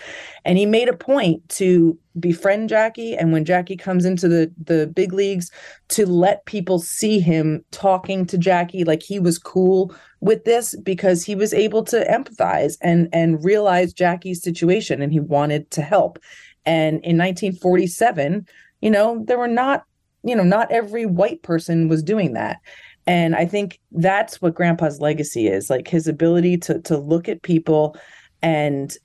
And 0.44 0.56
he 0.56 0.64
made 0.64 0.88
a 0.88 0.96
point 0.96 1.48
to 1.50 1.98
befriend 2.20 2.68
Jackie. 2.68 3.16
And 3.16 3.32
when 3.32 3.44
Jackie 3.44 3.76
comes 3.76 4.04
into 4.04 4.28
the, 4.28 4.52
the 4.62 4.86
big 4.86 5.12
leagues, 5.12 5.50
to 5.88 6.06
let 6.06 6.46
people 6.46 6.78
see 6.78 7.18
him 7.18 7.64
talking 7.72 8.24
to 8.26 8.38
Jackie 8.38 8.84
like 8.84 9.02
he 9.02 9.18
was 9.18 9.38
cool 9.38 9.94
with 10.20 10.44
this 10.44 10.76
because 10.76 11.24
he 11.24 11.34
was 11.34 11.52
able 11.52 11.82
to 11.84 12.04
empathize 12.06 12.76
and, 12.80 13.08
and 13.12 13.44
realize 13.44 13.92
Jackie's 13.92 14.42
situation 14.42 15.02
and 15.02 15.12
he 15.12 15.20
wanted 15.20 15.68
to 15.72 15.82
help. 15.82 16.18
And 16.64 16.94
in 17.04 17.18
1947, 17.18 18.46
you 18.80 18.90
know, 18.90 19.24
there 19.26 19.38
were 19.38 19.48
not 19.48 19.84
you 20.26 20.34
know, 20.34 20.42
not 20.42 20.70
every 20.70 21.06
white 21.06 21.42
person 21.42 21.88
was 21.88 22.02
doing 22.02 22.32
that. 22.34 22.60
And 23.06 23.36
I 23.36 23.46
think 23.46 23.80
that's 23.92 24.42
what 24.42 24.54
grandpa's 24.54 25.00
legacy 25.00 25.46
is, 25.46 25.70
like 25.70 25.88
his 25.88 26.08
ability 26.08 26.58
to 26.58 26.80
to 26.80 26.98
look 26.98 27.28
at 27.28 27.42
people 27.42 27.96
and 28.42 28.96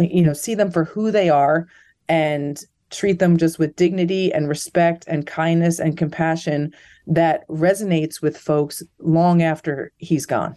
you 0.00 0.22
know, 0.22 0.32
see 0.32 0.54
them 0.54 0.70
for 0.70 0.84
who 0.84 1.10
they 1.10 1.28
are 1.28 1.66
and 2.08 2.64
treat 2.90 3.18
them 3.18 3.36
just 3.36 3.58
with 3.58 3.76
dignity 3.76 4.32
and 4.32 4.48
respect 4.48 5.04
and 5.08 5.26
kindness 5.26 5.78
and 5.78 5.98
compassion 5.98 6.72
that 7.06 7.46
resonates 7.48 8.22
with 8.22 8.36
folks 8.36 8.82
long 9.00 9.42
after 9.42 9.92
he's 9.98 10.24
gone. 10.24 10.56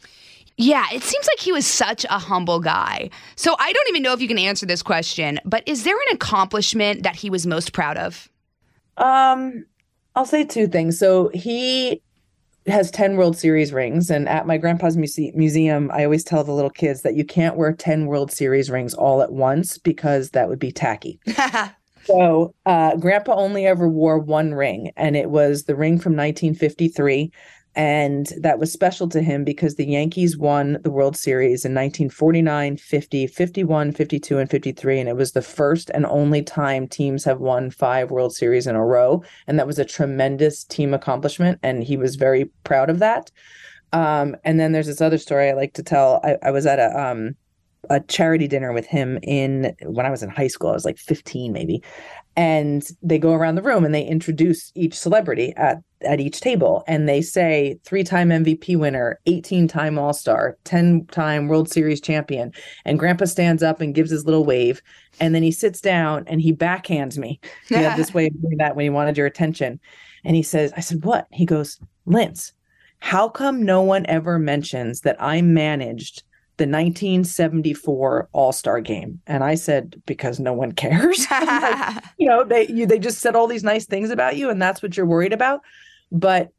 Yeah, 0.58 0.86
it 0.94 1.02
seems 1.02 1.28
like 1.28 1.40
he 1.40 1.52
was 1.52 1.66
such 1.66 2.06
a 2.06 2.20
humble 2.20 2.60
guy. 2.60 3.10
So 3.36 3.56
I 3.58 3.74
don't 3.74 3.90
even 3.90 4.04
know 4.04 4.14
if 4.14 4.22
you 4.22 4.28
can 4.28 4.38
answer 4.38 4.66
this 4.66 4.84
question, 4.84 5.40
but 5.44 5.64
is 5.66 5.84
there 5.84 5.96
an 5.96 6.16
accomplishment 6.16 7.04
that 7.04 7.16
he 7.16 7.30
was 7.30 7.48
most 7.48 7.74
proud 7.74 7.98
of? 7.98 8.30
Um, 8.98 9.66
I'll 10.16 10.26
say 10.26 10.44
two 10.44 10.68
things. 10.68 11.00
So 11.00 11.30
he 11.34 12.02
has 12.68 12.92
10 12.92 13.18
World 13.18 13.38
Series 13.38 13.74
rings. 13.74 14.10
And 14.10 14.30
at 14.30 14.46
my 14.46 14.58
grandpa's 14.58 14.98
muse- 14.98 15.34
museum, 15.34 15.90
I 15.94 16.04
always 16.04 16.24
tell 16.24 16.44
the 16.44 16.52
little 16.52 16.70
kids 16.70 17.02
that 17.02 17.16
you 17.16 17.26
can't 17.26 17.56
wear 17.56 17.74
10 17.74 18.06
World 18.06 18.32
Series 18.32 18.70
rings 18.70 18.94
all 18.94 19.22
at 19.22 19.32
once 19.32 19.78
because 19.78 20.32
that 20.32 20.48
would 20.48 20.60
be 20.60 20.72
tacky. 20.72 21.20
so 22.04 22.54
uh, 22.66 22.96
grandpa 22.98 23.34
only 23.36 23.66
ever 23.66 23.88
wore 23.88 24.20
one 24.20 24.54
ring, 24.54 24.92
and 24.96 25.16
it 25.16 25.30
was 25.30 25.64
the 25.64 25.76
ring 25.76 26.00
from 26.00 26.14
1953 26.14 27.32
and 27.76 28.34
that 28.38 28.60
was 28.60 28.72
special 28.72 29.08
to 29.10 29.22
him 29.22 29.46
because 29.46 29.76
the 29.76 29.86
Yankees 29.86 30.38
won 30.38 30.78
the 30.84 30.92
World 30.92 31.16
Series 31.16 31.64
in 31.64 31.72
1949, 31.72 32.76
50, 32.76 33.28
51, 33.28 33.92
52, 33.94 34.38
and 34.38 34.50
53. 34.50 35.00
And 35.00 35.08
it 35.08 35.16
was 35.16 35.32
the 35.32 35.42
first 35.42 35.90
and 35.92 36.06
only 36.08 36.44
time 36.44 36.88
teams 36.88 37.24
have 37.24 37.40
won 37.40 37.72
five 37.72 38.12
World 38.12 38.36
Series 38.36 38.68
in 38.68 38.76
a 38.76 38.86
row. 38.86 39.24
And 39.48 39.58
that 39.58 39.68
was 39.68 39.80
a 39.80 39.86
tremendous 39.86 40.66
team 40.66 40.94
accomplishment. 40.94 41.60
And 41.64 41.82
he 41.82 41.96
was 41.96 42.18
very 42.18 42.46
proud 42.66 42.90
of 42.90 43.00
that. 43.00 43.32
Um, 43.94 44.36
and 44.44 44.60
then 44.60 44.74
there's 44.74 44.88
this 44.88 45.02
other 45.02 45.18
story 45.18 45.50
I 45.50 45.54
like 45.54 45.74
to 45.74 45.84
tell. 45.84 46.20
I, 46.24 46.38
I 46.44 46.52
was 46.52 46.66
at 46.66 46.80
a 46.80 46.98
um, 47.00 47.36
a 47.90 48.00
charity 48.02 48.48
dinner 48.48 48.72
with 48.74 48.86
him 48.86 49.18
in 49.24 49.76
when 49.84 50.06
I 50.06 50.12
was 50.12 50.24
in 50.24 50.30
high 50.30 50.48
school. 50.48 50.70
I 50.70 50.74
was 50.74 50.86
like 50.86 50.98
15 50.98 51.52
maybe 51.52 51.82
and 52.36 52.88
they 53.02 53.18
go 53.20 53.34
around 53.34 53.56
the 53.56 53.62
room 53.62 53.84
and 53.84 53.94
they 53.94 54.04
introduce 54.04 54.72
each 54.76 54.98
celebrity 54.98 55.54
at 55.58 55.82
at 56.04 56.20
each 56.20 56.42
table 56.42 56.84
and 56.88 57.08
they 57.08 57.22
say 57.22 57.78
three-time 57.84 58.30
MVP 58.30 58.76
winner, 58.76 59.20
18-time 59.28 60.00
All-Star, 60.00 60.58
10-time 60.66 61.48
World 61.48 61.70
Series 61.70 62.02
champion 62.02 62.52
and 62.86 62.98
grandpa 62.98 63.26
stands 63.26 63.62
up 63.62 63.82
and 63.82 63.94
gives 63.94 64.10
his 64.10 64.26
little 64.26 64.44
wave 64.44 64.82
and 65.20 65.36
then 65.36 65.44
he 65.44 65.52
sits 65.52 65.80
down 65.80 66.24
and 66.26 66.42
he 66.42 66.54
backhands 66.54 67.18
me. 67.20 67.40
He 67.68 67.76
had 67.76 68.00
this 68.00 68.14
way 68.16 68.28
of 68.28 68.42
doing 68.42 68.58
that 68.58 68.76
when 68.76 68.84
he 68.84 68.90
wanted 68.90 69.16
your 69.16 69.28
attention. 69.28 69.80
And 70.24 70.36
he 70.36 70.44
says, 70.44 70.74
I 70.76 70.82
said, 70.82 71.04
"What?" 71.04 71.28
He 71.32 71.46
goes, 71.46 71.80
"Linz, 72.06 72.54
how 73.00 73.28
come 73.30 73.64
no 73.64 73.82
one 73.82 74.06
ever 74.08 74.40
mentions 74.40 75.02
that 75.02 75.18
I 75.20 75.42
managed 75.42 76.24
the 76.62 76.68
1974 76.68 78.30
All-Star 78.34 78.82
game. 78.82 79.20
And 79.26 79.44
I 79.44 79.56
said, 79.56 80.00
because 80.06 80.40
no 80.40 80.54
one 80.54 80.74
cares. 80.74 81.26
like, 81.32 82.04
you 82.20 82.28
know, 82.28 82.44
they 82.44 82.68
you 82.68 82.86
they 82.86 83.00
just 83.00 83.18
said 83.18 83.36
all 83.36 83.48
these 83.48 83.64
nice 83.64 83.88
things 83.88 84.12
about 84.12 84.38
you 84.38 84.52
and 84.52 84.62
that's 84.62 84.84
what 84.84 84.96
you're 84.96 85.08
worried 85.08 85.34
about. 85.34 85.62
But 86.12 86.50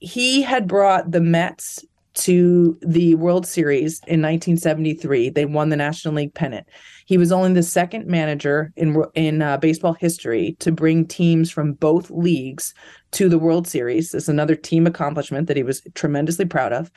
he 0.00 0.42
had 0.42 0.66
brought 0.66 1.12
the 1.12 1.20
Mets 1.20 1.84
to 2.14 2.76
the 2.82 3.14
World 3.14 3.46
Series 3.46 4.00
in 4.08 4.20
1973. 4.20 5.30
They 5.30 5.44
won 5.44 5.68
the 5.68 5.76
National 5.76 6.14
League 6.14 6.34
pennant. 6.34 6.68
He 7.06 7.16
was 7.16 7.30
only 7.30 7.52
the 7.52 7.62
second 7.62 8.06
manager 8.06 8.72
in 8.76 9.04
in 9.14 9.40
uh, 9.40 9.58
baseball 9.58 9.92
history 9.92 10.56
to 10.58 10.72
bring 10.72 11.06
teams 11.06 11.48
from 11.48 11.74
both 11.74 12.10
leagues 12.10 12.74
to 13.12 13.28
the 13.28 13.38
World 13.38 13.68
Series. 13.68 14.14
It's 14.14 14.28
another 14.28 14.56
team 14.56 14.84
accomplishment 14.88 15.46
that 15.46 15.56
he 15.56 15.62
was 15.62 15.80
tremendously 15.94 16.44
proud 16.44 16.72
of. 16.72 16.90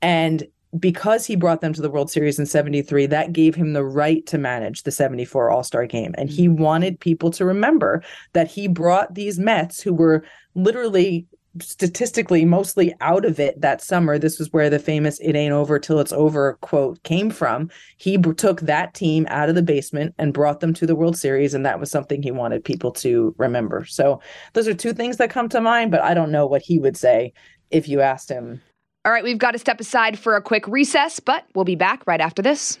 And 0.00 0.46
because 0.78 1.26
he 1.26 1.36
brought 1.36 1.60
them 1.60 1.72
to 1.72 1.82
the 1.82 1.90
World 1.90 2.10
Series 2.10 2.38
in 2.38 2.46
73, 2.46 3.06
that 3.06 3.32
gave 3.32 3.54
him 3.54 3.72
the 3.72 3.84
right 3.84 4.24
to 4.26 4.38
manage 4.38 4.82
the 4.82 4.90
74 4.90 5.50
All 5.50 5.62
Star 5.62 5.86
game. 5.86 6.14
And 6.18 6.28
he 6.28 6.48
mm-hmm. 6.48 6.62
wanted 6.62 7.00
people 7.00 7.30
to 7.32 7.44
remember 7.44 8.02
that 8.32 8.48
he 8.48 8.68
brought 8.68 9.14
these 9.14 9.38
Mets 9.38 9.80
who 9.80 9.94
were 9.94 10.24
literally 10.54 11.26
statistically 11.60 12.44
mostly 12.44 12.94
out 13.00 13.24
of 13.24 13.40
it 13.40 13.60
that 13.60 13.80
summer. 13.80 14.18
This 14.18 14.38
was 14.38 14.52
where 14.52 14.70
the 14.70 14.78
famous 14.78 15.18
It 15.20 15.34
Ain't 15.34 15.52
Over 15.52 15.78
Till 15.78 15.98
It's 15.98 16.12
Over 16.12 16.58
quote 16.60 17.02
came 17.02 17.30
from. 17.30 17.70
He 17.96 18.18
took 18.18 18.60
that 18.60 18.94
team 18.94 19.26
out 19.30 19.48
of 19.48 19.54
the 19.54 19.62
basement 19.62 20.14
and 20.18 20.34
brought 20.34 20.60
them 20.60 20.74
to 20.74 20.86
the 20.86 20.94
World 20.94 21.16
Series. 21.16 21.54
And 21.54 21.64
that 21.64 21.80
was 21.80 21.90
something 21.90 22.22
he 22.22 22.30
wanted 22.30 22.64
people 22.64 22.92
to 22.92 23.34
remember. 23.38 23.84
So 23.86 24.20
those 24.52 24.68
are 24.68 24.74
two 24.74 24.92
things 24.92 25.16
that 25.16 25.30
come 25.30 25.48
to 25.48 25.60
mind, 25.60 25.90
but 25.90 26.02
I 26.02 26.14
don't 26.14 26.30
know 26.30 26.46
what 26.46 26.62
he 26.62 26.78
would 26.78 26.96
say 26.96 27.32
if 27.70 27.88
you 27.88 28.00
asked 28.00 28.28
him 28.28 28.60
all 29.04 29.12
right, 29.12 29.24
we've 29.24 29.38
got 29.38 29.52
to 29.52 29.58
step 29.58 29.80
aside 29.80 30.18
for 30.18 30.36
a 30.36 30.42
quick 30.42 30.66
recess, 30.66 31.20
but 31.20 31.44
we'll 31.54 31.64
be 31.64 31.76
back 31.76 32.06
right 32.06 32.20
after 32.20 32.42
this. 32.42 32.78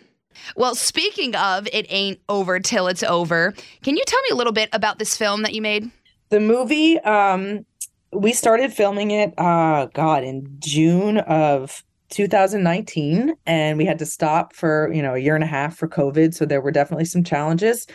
Well, 0.56 0.74
speaking 0.74 1.34
of 1.34 1.68
It 1.72 1.86
Ain't 1.88 2.20
Over 2.28 2.60
Till 2.60 2.86
It's 2.86 3.02
Over, 3.02 3.54
can 3.82 3.96
you 3.96 4.04
tell 4.06 4.20
me 4.22 4.28
a 4.32 4.34
little 4.34 4.52
bit 4.52 4.68
about 4.72 4.98
this 4.98 5.16
film 5.16 5.42
that 5.42 5.54
you 5.54 5.62
made? 5.62 5.90
The 6.30 6.40
movie, 6.40 6.98
um, 7.00 7.64
we 8.12 8.32
started 8.32 8.72
filming 8.72 9.10
it, 9.10 9.34
uh, 9.38 9.86
God, 9.86 10.24
in 10.24 10.56
June 10.60 11.18
of 11.18 11.82
2019 12.10 13.34
and 13.44 13.76
we 13.76 13.84
had 13.84 13.98
to 13.98 14.06
stop 14.06 14.54
for 14.54 14.90
you 14.94 15.02
know 15.02 15.14
a 15.14 15.18
year 15.18 15.34
and 15.34 15.44
a 15.44 15.46
half 15.46 15.76
for 15.76 15.86
covid 15.86 16.32
so 16.32 16.46
there 16.46 16.60
were 16.60 16.70
definitely 16.70 17.04
some 17.04 17.22
challenges 17.22 17.86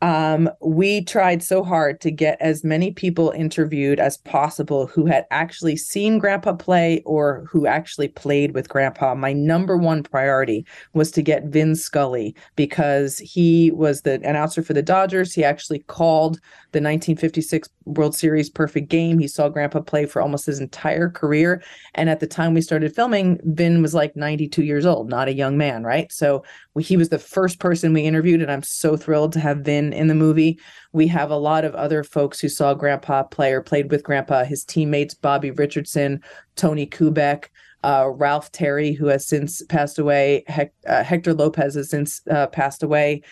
um, 0.00 0.48
we 0.60 1.02
tried 1.04 1.42
so 1.42 1.64
hard 1.64 2.00
to 2.02 2.10
get 2.10 2.40
as 2.40 2.62
many 2.62 2.92
people 2.92 3.30
interviewed 3.30 3.98
as 3.98 4.16
possible 4.18 4.86
who 4.86 5.06
had 5.06 5.26
actually 5.30 5.76
seen 5.76 6.18
grandpa 6.18 6.52
play 6.52 7.02
or 7.04 7.44
who 7.50 7.66
actually 7.66 8.08
played 8.08 8.54
with 8.54 8.68
grandpa. 8.68 9.14
My 9.16 9.32
number 9.32 9.76
one 9.76 10.04
priority 10.04 10.64
was 10.92 11.10
to 11.12 11.22
get 11.22 11.46
Vin 11.46 11.74
Scully 11.74 12.36
because 12.54 13.18
he 13.18 13.72
was 13.72 14.02
the 14.02 14.14
announcer 14.22 14.62
for 14.62 14.72
the 14.72 14.82
Dodgers. 14.82 15.32
He 15.32 15.42
actually 15.42 15.80
called 15.80 16.34
the 16.72 16.80
1956 16.80 17.68
World 17.86 18.14
Series 18.14 18.50
perfect 18.50 18.88
game. 18.88 19.18
He 19.18 19.26
saw 19.26 19.48
grandpa 19.48 19.80
play 19.80 20.06
for 20.06 20.22
almost 20.22 20.46
his 20.46 20.60
entire 20.60 21.08
career. 21.08 21.62
And 21.94 22.08
at 22.08 22.20
the 22.20 22.26
time 22.26 22.54
we 22.54 22.60
started 22.60 22.94
filming, 22.94 23.40
Vin 23.42 23.82
was 23.82 23.94
like 23.94 24.14
92 24.14 24.62
years 24.62 24.86
old, 24.86 25.08
not 25.08 25.28
a 25.28 25.34
young 25.34 25.56
man, 25.56 25.82
right? 25.82 26.12
So 26.12 26.44
he 26.78 26.96
was 26.96 27.08
the 27.08 27.18
first 27.18 27.58
person 27.58 27.92
we 27.92 28.02
interviewed, 28.02 28.42
and 28.42 28.50
I'm 28.50 28.62
so 28.62 28.96
thrilled 28.96 29.32
to 29.32 29.40
have 29.40 29.58
Vin 29.58 29.87
in 29.92 30.08
the 30.08 30.14
movie. 30.14 30.58
We 30.92 31.06
have 31.08 31.30
a 31.30 31.36
lot 31.36 31.64
of 31.64 31.74
other 31.74 32.04
folks 32.04 32.40
who 32.40 32.48
saw 32.48 32.74
Grandpa 32.74 33.24
play 33.24 33.52
or 33.52 33.62
played 33.62 33.90
with 33.90 34.02
Grandpa, 34.02 34.44
his 34.44 34.64
teammates, 34.64 35.14
Bobby 35.14 35.50
Richardson, 35.50 36.22
Tony 36.56 36.86
Kubek. 36.86 37.46
Uh, 37.84 38.08
Ralph 38.12 38.50
Terry, 38.50 38.92
who 38.92 39.06
has 39.06 39.24
since 39.24 39.62
passed 39.66 40.00
away, 40.00 40.44
uh, 40.88 41.04
Hector 41.04 41.32
Lopez 41.32 41.76
has 41.76 41.90
since 41.90 42.20
uh, 42.28 42.48
passed 42.48 42.82
away. 42.82 43.22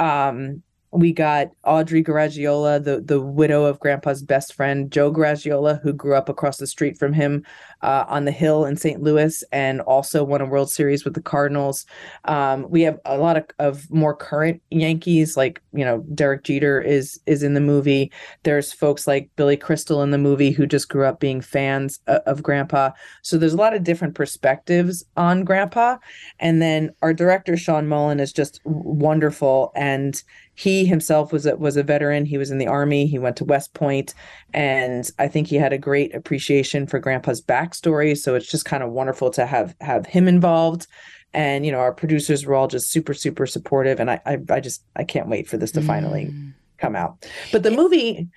Um, 0.00 0.64
we 0.92 1.12
got 1.12 1.48
Audrie 1.64 2.04
Garagiola, 2.04 2.82
the 2.82 3.00
the 3.00 3.20
widow 3.20 3.64
of 3.64 3.80
Grandpa's 3.80 4.22
best 4.22 4.54
friend, 4.54 4.90
Joe 4.90 5.10
Garagiola, 5.10 5.80
who 5.82 5.92
grew 5.92 6.14
up 6.14 6.28
across 6.28 6.58
the 6.58 6.66
street 6.66 6.98
from 6.98 7.12
him 7.12 7.44
uh, 7.82 8.04
on 8.08 8.24
the 8.24 8.32
Hill 8.32 8.64
in 8.64 8.76
St. 8.76 9.02
Louis, 9.02 9.42
and 9.52 9.80
also 9.82 10.24
won 10.24 10.40
a 10.40 10.46
World 10.46 10.70
Series 10.70 11.04
with 11.04 11.14
the 11.14 11.22
Cardinals. 11.22 11.84
Um, 12.24 12.66
we 12.68 12.82
have 12.82 12.98
a 13.04 13.18
lot 13.18 13.36
of, 13.36 13.44
of 13.58 13.90
more 13.90 14.14
current 14.14 14.62
Yankees, 14.70 15.36
like 15.36 15.60
you 15.72 15.84
know 15.84 16.04
Derek 16.14 16.44
Jeter 16.44 16.80
is 16.80 17.20
is 17.26 17.42
in 17.42 17.54
the 17.54 17.60
movie. 17.60 18.10
There's 18.44 18.72
folks 18.72 19.06
like 19.06 19.30
Billy 19.36 19.56
Crystal 19.56 20.02
in 20.02 20.10
the 20.10 20.18
movie 20.18 20.50
who 20.50 20.66
just 20.66 20.88
grew 20.88 21.04
up 21.04 21.20
being 21.20 21.40
fans 21.40 22.00
of, 22.06 22.22
of 22.26 22.42
Grandpa. 22.42 22.90
So 23.22 23.38
there's 23.38 23.54
a 23.54 23.58
lot 23.58 23.74
of 23.74 23.84
different 23.84 24.14
perspectives 24.14 25.04
on 25.16 25.44
Grandpa, 25.44 25.98
and 26.38 26.62
then 26.62 26.90
our 27.02 27.12
director 27.12 27.56
Sean 27.56 27.88
Mullin 27.88 28.20
is 28.20 28.32
just 28.32 28.60
wonderful 28.64 29.72
and 29.74 30.22
he 30.54 30.84
himself 30.84 31.32
was 31.32 31.46
a, 31.46 31.56
was 31.56 31.76
a 31.76 31.82
veteran. 31.82 32.26
He 32.26 32.36
was 32.36 32.50
in 32.50 32.58
the 32.58 32.66
army. 32.66 33.06
He 33.06 33.18
went 33.18 33.36
to 33.36 33.44
West 33.44 33.72
Point, 33.74 34.14
and 34.52 35.10
I 35.18 35.28
think 35.28 35.46
he 35.46 35.56
had 35.56 35.72
a 35.72 35.78
great 35.78 36.14
appreciation 36.14 36.86
for 36.86 36.98
Grandpa's 36.98 37.40
backstory. 37.72 38.16
So 38.16 38.34
it's 38.34 38.50
just 38.50 38.64
kind 38.64 38.82
of 38.82 38.90
wonderful 38.90 39.30
to 39.30 39.46
have 39.46 39.74
have 39.80 40.06
him 40.06 40.28
involved. 40.28 40.86
And 41.34 41.64
you 41.64 41.72
know, 41.72 41.78
our 41.78 41.92
producers 41.92 42.44
were 42.44 42.54
all 42.54 42.68
just 42.68 42.90
super 42.90 43.14
super 43.14 43.46
supportive, 43.46 44.00
and 44.00 44.10
I 44.10 44.20
I, 44.26 44.38
I 44.50 44.60
just 44.60 44.84
I 44.96 45.04
can't 45.04 45.28
wait 45.28 45.48
for 45.48 45.56
this 45.56 45.72
to 45.72 45.82
finally 45.82 46.26
mm. 46.26 46.52
come 46.78 46.96
out. 46.96 47.26
But 47.50 47.62
the 47.62 47.70
movie. 47.70 48.28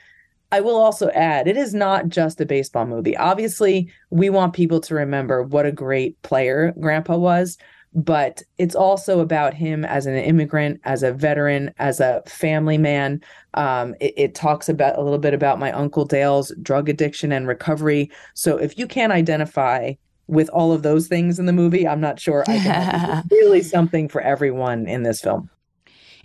I 0.52 0.62
will 0.62 0.78
also 0.78 1.10
add, 1.10 1.48
it 1.48 1.58
is 1.58 1.74
not 1.74 2.08
just 2.08 2.40
a 2.40 2.46
baseball 2.46 2.86
movie. 2.86 3.18
Obviously, 3.18 3.92
we 4.12 4.30
want 4.30 4.54
people 4.54 4.80
to 4.82 4.94
remember 4.94 5.42
what 5.42 5.66
a 5.66 5.72
great 5.72 6.22
player 6.22 6.72
Grandpa 6.80 7.18
was, 7.18 7.58
but 7.96 8.44
it's 8.58 8.76
also 8.76 9.22
about 9.22 9.54
him 9.54 9.86
as 9.86 10.06
an 10.06 10.16
immigrant, 10.16 10.82
as 10.84 11.02
a 11.02 11.14
veteran, 11.14 11.74
as 11.80 12.02
a 12.02 12.22
family 12.28 12.78
man. 12.78 13.22
Um, 13.54 13.96
it, 14.02 14.14
it, 14.18 14.36
talks 14.36 14.68
about 14.68 14.98
a 14.98 15.02
little 15.02 15.18
bit 15.18 15.34
about 15.34 15.60
my 15.60 15.72
uncle 15.72 16.04
Dale's 16.04 16.52
drug 16.62 16.90
addiction 16.90 17.32
and 17.32 17.48
recovery. 17.48 18.12
So 18.34 18.58
if 18.58 18.78
you 18.78 18.86
can't 18.86 19.14
identify 19.14 19.94
with 20.28 20.50
all 20.50 20.74
of 20.74 20.84
those 20.84 21.08
things 21.08 21.40
in 21.40 21.46
the 21.46 21.54
movie, 21.54 21.88
I'm 21.88 22.02
not 22.02 22.20
sure. 22.20 22.44
I 22.48 22.58
can 22.58 23.24
really 23.32 23.64
something 23.64 24.10
for 24.10 24.20
everyone 24.20 24.88
in 24.88 25.04
this 25.04 25.22
film. 25.22 25.50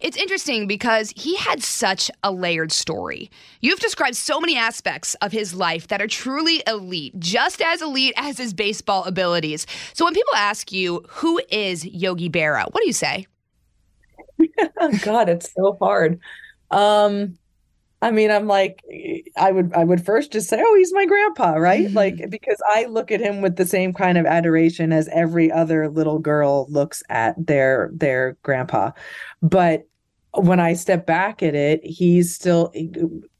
It's 0.00 0.16
interesting 0.16 0.66
because 0.66 1.12
he 1.14 1.36
had 1.36 1.62
such 1.62 2.10
a 2.22 2.32
layered 2.32 2.72
story. 2.72 3.30
You've 3.60 3.80
described 3.80 4.16
so 4.16 4.40
many 4.40 4.56
aspects 4.56 5.14
of 5.16 5.30
his 5.30 5.54
life 5.54 5.88
that 5.88 6.00
are 6.00 6.06
truly 6.06 6.62
elite, 6.66 7.18
just 7.18 7.60
as 7.60 7.82
elite 7.82 8.14
as 8.16 8.38
his 8.38 8.54
baseball 8.54 9.04
abilities. 9.04 9.66
So 9.92 10.04
when 10.04 10.14
people 10.14 10.34
ask 10.34 10.72
you, 10.72 11.04
who 11.08 11.40
is 11.50 11.84
Yogi 11.84 12.30
Berra, 12.30 12.64
what 12.64 12.80
do 12.80 12.86
you 12.86 12.94
say? 12.94 13.26
God, 15.02 15.28
it's 15.28 15.52
so 15.52 15.76
hard. 15.80 16.18
Um, 16.70 17.36
I 18.02 18.10
mean, 18.10 18.30
I'm 18.30 18.46
like, 18.46 18.82
I 19.36 19.52
would, 19.52 19.74
I 19.74 19.84
would 19.84 20.04
first 20.04 20.32
just 20.32 20.48
say, 20.48 20.62
oh, 20.64 20.74
he's 20.76 20.94
my 20.94 21.04
grandpa, 21.04 21.56
right? 21.56 21.86
Mm-hmm. 21.86 21.96
Like, 21.96 22.30
because 22.30 22.56
I 22.70 22.86
look 22.86 23.10
at 23.10 23.20
him 23.20 23.42
with 23.42 23.56
the 23.56 23.66
same 23.66 23.92
kind 23.92 24.16
of 24.16 24.24
adoration 24.24 24.92
as 24.92 25.08
every 25.08 25.52
other 25.52 25.90
little 25.90 26.18
girl 26.18 26.66
looks 26.70 27.02
at 27.10 27.34
their 27.38 27.90
their 27.92 28.38
grandpa. 28.42 28.92
But 29.42 29.86
when 30.34 30.60
I 30.60 30.74
step 30.74 31.06
back 31.06 31.42
at 31.42 31.54
it, 31.54 31.80
he's 31.84 32.34
still 32.34 32.72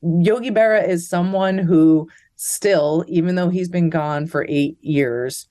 Yogi 0.03 0.51
Berra 0.51 0.87
is 0.87 1.09
someone 1.09 1.59
who 1.59 2.09
still, 2.37 3.05
even 3.07 3.35
though 3.35 3.51
he's 3.51 3.69
been 3.69 3.91
gone 3.91 4.27
for 4.27 4.47
eight 4.49 4.77
years, 4.81 5.47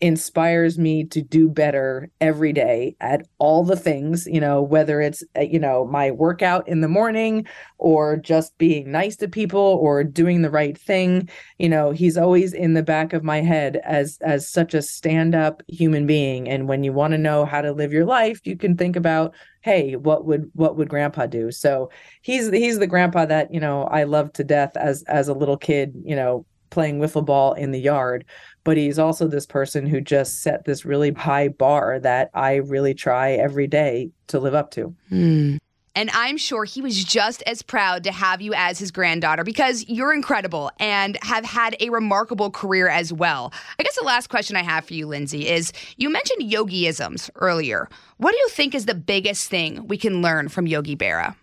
inspires 0.00 0.78
me 0.78 1.04
to 1.04 1.22
do 1.22 1.48
better 1.48 2.10
every 2.20 2.52
day 2.52 2.94
at 3.00 3.26
all 3.38 3.64
the 3.64 3.76
things, 3.76 4.26
you 4.26 4.40
know, 4.40 4.60
whether 4.60 5.00
it's, 5.00 5.22
uh, 5.38 5.40
you 5.40 5.58
know, 5.58 5.86
my 5.86 6.10
workout 6.10 6.68
in 6.68 6.82
the 6.82 6.88
morning 6.88 7.46
or 7.78 8.16
just 8.16 8.58
being 8.58 8.90
nice 8.90 9.16
to 9.16 9.28
people 9.28 9.78
or 9.80 10.04
doing 10.04 10.42
the 10.42 10.50
right 10.50 10.76
thing. 10.76 11.26
You 11.58 11.70
know, 11.70 11.92
he's 11.92 12.18
always 12.18 12.52
in 12.52 12.74
the 12.74 12.82
back 12.82 13.14
of 13.14 13.24
my 13.24 13.40
head 13.40 13.80
as 13.84 14.18
as 14.20 14.48
such 14.48 14.74
a 14.74 14.82
stand-up 14.82 15.62
human 15.68 16.06
being. 16.06 16.48
And 16.48 16.68
when 16.68 16.84
you 16.84 16.92
want 16.92 17.12
to 17.12 17.18
know 17.18 17.46
how 17.46 17.62
to 17.62 17.72
live 17.72 17.92
your 17.92 18.04
life, 18.04 18.40
you 18.44 18.56
can 18.56 18.76
think 18.76 18.96
about, 18.96 19.32
hey, 19.64 19.96
what 19.96 20.24
would 20.26 20.50
what 20.54 20.76
would 20.76 20.88
grandpa 20.88 21.26
do? 21.26 21.50
So 21.50 21.90
he's 22.22 22.50
he's 22.50 22.78
the 22.78 22.86
grandpa 22.86 23.24
that, 23.26 23.52
you 23.52 23.60
know, 23.60 23.84
I 23.84 24.04
loved 24.04 24.34
to 24.36 24.44
death 24.44 24.76
as 24.76 25.02
as 25.04 25.28
a 25.28 25.34
little 25.34 25.56
kid, 25.56 25.94
you 26.04 26.14
know, 26.14 26.46
playing 26.70 26.98
wiffle 27.00 27.24
ball 27.24 27.54
in 27.54 27.70
the 27.70 27.80
yard 27.80 28.24
but 28.64 28.78
he's 28.78 28.98
also 28.98 29.28
this 29.28 29.46
person 29.46 29.86
who 29.86 30.00
just 30.00 30.42
set 30.42 30.64
this 30.64 30.84
really 30.84 31.12
high 31.12 31.48
bar 31.48 32.00
that 32.00 32.30
I 32.34 32.56
really 32.56 32.94
try 32.94 33.32
every 33.32 33.66
day 33.66 34.10
to 34.28 34.40
live 34.40 34.54
up 34.54 34.70
to. 34.72 34.94
Mm. 35.12 35.58
And 35.94 36.10
I'm 36.12 36.36
sure 36.36 36.64
he 36.64 36.80
was 36.80 37.04
just 37.04 37.42
as 37.42 37.62
proud 37.62 38.04
to 38.04 38.12
have 38.12 38.40
you 38.42 38.52
as 38.54 38.78
his 38.78 38.90
granddaughter 38.90 39.44
because 39.44 39.84
you're 39.88 40.12
incredible 40.12 40.70
and 40.78 41.16
have 41.22 41.44
had 41.44 41.76
a 41.80 41.90
remarkable 41.90 42.50
career 42.50 42.88
as 42.88 43.12
well. 43.12 43.52
I 43.78 43.82
guess 43.82 43.96
the 43.96 44.04
last 44.04 44.28
question 44.28 44.56
I 44.56 44.62
have 44.62 44.84
for 44.84 44.94
you, 44.94 45.06
Lindsay, 45.06 45.48
is 45.48 45.72
you 45.96 46.10
mentioned 46.10 46.50
yogiisms 46.50 47.30
earlier. 47.36 47.88
What 48.16 48.32
do 48.32 48.38
you 48.38 48.48
think 48.48 48.74
is 48.74 48.86
the 48.86 48.94
biggest 48.94 49.48
thing 49.48 49.86
we 49.86 49.96
can 49.96 50.22
learn 50.22 50.48
from 50.48 50.66
Yogi 50.66 50.96
Berra? 50.96 51.36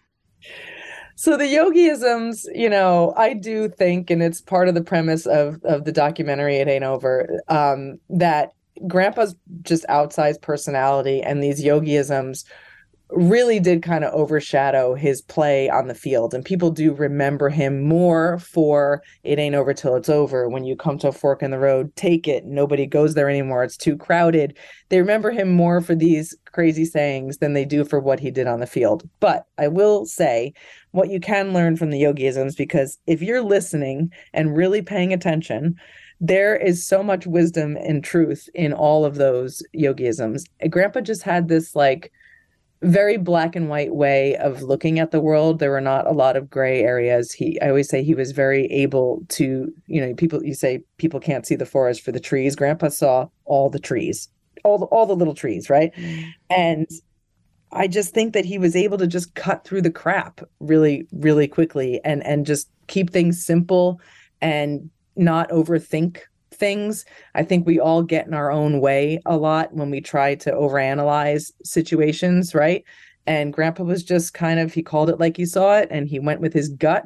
so 1.15 1.37
the 1.37 1.43
yogiisms 1.43 2.45
you 2.55 2.69
know 2.69 3.13
i 3.15 3.33
do 3.33 3.69
think 3.69 4.09
and 4.09 4.23
it's 4.23 4.41
part 4.41 4.67
of 4.67 4.73
the 4.73 4.83
premise 4.83 5.27
of 5.27 5.63
of 5.63 5.85
the 5.85 5.91
documentary 5.91 6.55
it 6.55 6.67
ain't 6.67 6.83
over 6.83 7.29
um 7.47 7.99
that 8.09 8.53
grandpa's 8.87 9.35
just 9.61 9.85
outsized 9.87 10.41
personality 10.41 11.21
and 11.21 11.43
these 11.43 11.63
yogiisms 11.63 12.43
really 13.11 13.59
did 13.59 13.83
kind 13.83 14.03
of 14.03 14.13
overshadow 14.13 14.95
his 14.95 15.21
play 15.21 15.69
on 15.69 15.87
the 15.87 15.95
field. 15.95 16.33
And 16.33 16.45
people 16.45 16.71
do 16.71 16.93
remember 16.93 17.49
him 17.49 17.81
more 17.81 18.39
for 18.39 19.03
it 19.23 19.37
ain't 19.37 19.55
over 19.55 19.73
till 19.73 19.95
it's 19.95 20.09
over. 20.09 20.47
When 20.47 20.63
you 20.63 20.75
come 20.75 20.97
to 20.99 21.09
a 21.09 21.11
fork 21.11 21.43
in 21.43 21.51
the 21.51 21.59
road, 21.59 21.95
take 21.95 22.27
it. 22.27 22.45
Nobody 22.45 22.85
goes 22.85 23.13
there 23.13 23.29
anymore. 23.29 23.63
It's 23.63 23.77
too 23.77 23.97
crowded. 23.97 24.57
They 24.89 24.99
remember 24.99 25.31
him 25.31 25.51
more 25.51 25.81
for 25.81 25.95
these 25.95 26.35
crazy 26.45 26.85
sayings 26.85 27.37
than 27.37 27.53
they 27.53 27.65
do 27.65 27.83
for 27.83 27.99
what 27.99 28.19
he 28.19 28.31
did 28.31 28.47
on 28.47 28.59
the 28.59 28.67
field. 28.67 29.07
But 29.19 29.45
I 29.57 29.67
will 29.67 30.05
say 30.05 30.53
what 30.91 31.09
you 31.09 31.19
can 31.19 31.53
learn 31.53 31.77
from 31.77 31.89
the 31.89 32.01
yogiisms 32.01 32.55
because 32.57 32.97
if 33.07 33.21
you're 33.21 33.41
listening 33.41 34.11
and 34.33 34.55
really 34.55 34.81
paying 34.81 35.13
attention, 35.13 35.75
there 36.19 36.55
is 36.55 36.85
so 36.85 37.01
much 37.01 37.25
wisdom 37.25 37.75
and 37.77 38.03
truth 38.03 38.47
in 38.53 38.73
all 38.73 39.05
of 39.05 39.15
those 39.15 39.63
yogiisms. 39.75 40.43
Grandpa 40.69 41.01
just 41.01 41.23
had 41.23 41.47
this 41.47 41.75
like 41.75 42.11
very 42.81 43.17
black 43.17 43.55
and 43.55 43.69
white 43.69 43.93
way 43.93 44.35
of 44.37 44.63
looking 44.63 44.99
at 44.99 45.11
the 45.11 45.21
world. 45.21 45.59
There 45.59 45.71
were 45.71 45.81
not 45.81 46.07
a 46.07 46.11
lot 46.11 46.35
of 46.35 46.49
gray 46.49 46.81
areas. 46.81 47.31
He, 47.31 47.59
I 47.61 47.69
always 47.69 47.89
say, 47.89 48.03
he 48.03 48.15
was 48.15 48.31
very 48.31 48.65
able 48.65 49.23
to, 49.29 49.71
you 49.87 50.01
know, 50.01 50.13
people. 50.15 50.43
You 50.43 50.53
say 50.53 50.83
people 50.97 51.19
can't 51.19 51.45
see 51.45 51.55
the 51.55 51.65
forest 51.65 52.01
for 52.01 52.11
the 52.11 52.19
trees. 52.19 52.55
Grandpa 52.55 52.89
saw 52.89 53.27
all 53.45 53.69
the 53.69 53.79
trees, 53.79 54.29
all 54.63 54.77
the 54.77 54.85
all 54.85 55.05
the 55.05 55.15
little 55.15 55.35
trees, 55.35 55.69
right? 55.69 55.93
Mm. 55.95 56.33
And 56.49 56.87
I 57.71 57.87
just 57.87 58.13
think 58.13 58.33
that 58.33 58.45
he 58.45 58.57
was 58.57 58.75
able 58.75 58.97
to 58.97 59.07
just 59.07 59.35
cut 59.35 59.63
through 59.63 59.83
the 59.83 59.91
crap 59.91 60.41
really, 60.59 61.07
really 61.11 61.47
quickly, 61.47 62.01
and 62.03 62.25
and 62.25 62.45
just 62.45 62.69
keep 62.87 63.11
things 63.11 63.43
simple 63.45 64.01
and 64.41 64.89
not 65.15 65.49
overthink 65.49 66.21
things. 66.61 67.05
I 67.33 67.43
think 67.43 67.65
we 67.65 67.79
all 67.79 68.03
get 68.03 68.27
in 68.27 68.35
our 68.35 68.51
own 68.51 68.79
way 68.79 69.19
a 69.25 69.35
lot 69.35 69.73
when 69.73 69.89
we 69.89 69.99
try 69.99 70.35
to 70.35 70.51
overanalyze 70.51 71.51
situations, 71.63 72.53
right? 72.53 72.85
And 73.25 73.51
grandpa 73.51 73.83
was 73.83 74.03
just 74.03 74.35
kind 74.35 74.59
of, 74.59 74.71
he 74.71 74.83
called 74.83 75.09
it 75.09 75.19
like 75.19 75.35
he 75.35 75.45
saw 75.45 75.79
it 75.79 75.87
and 75.89 76.07
he 76.07 76.19
went 76.19 76.39
with 76.39 76.53
his 76.53 76.69
gut 76.69 77.05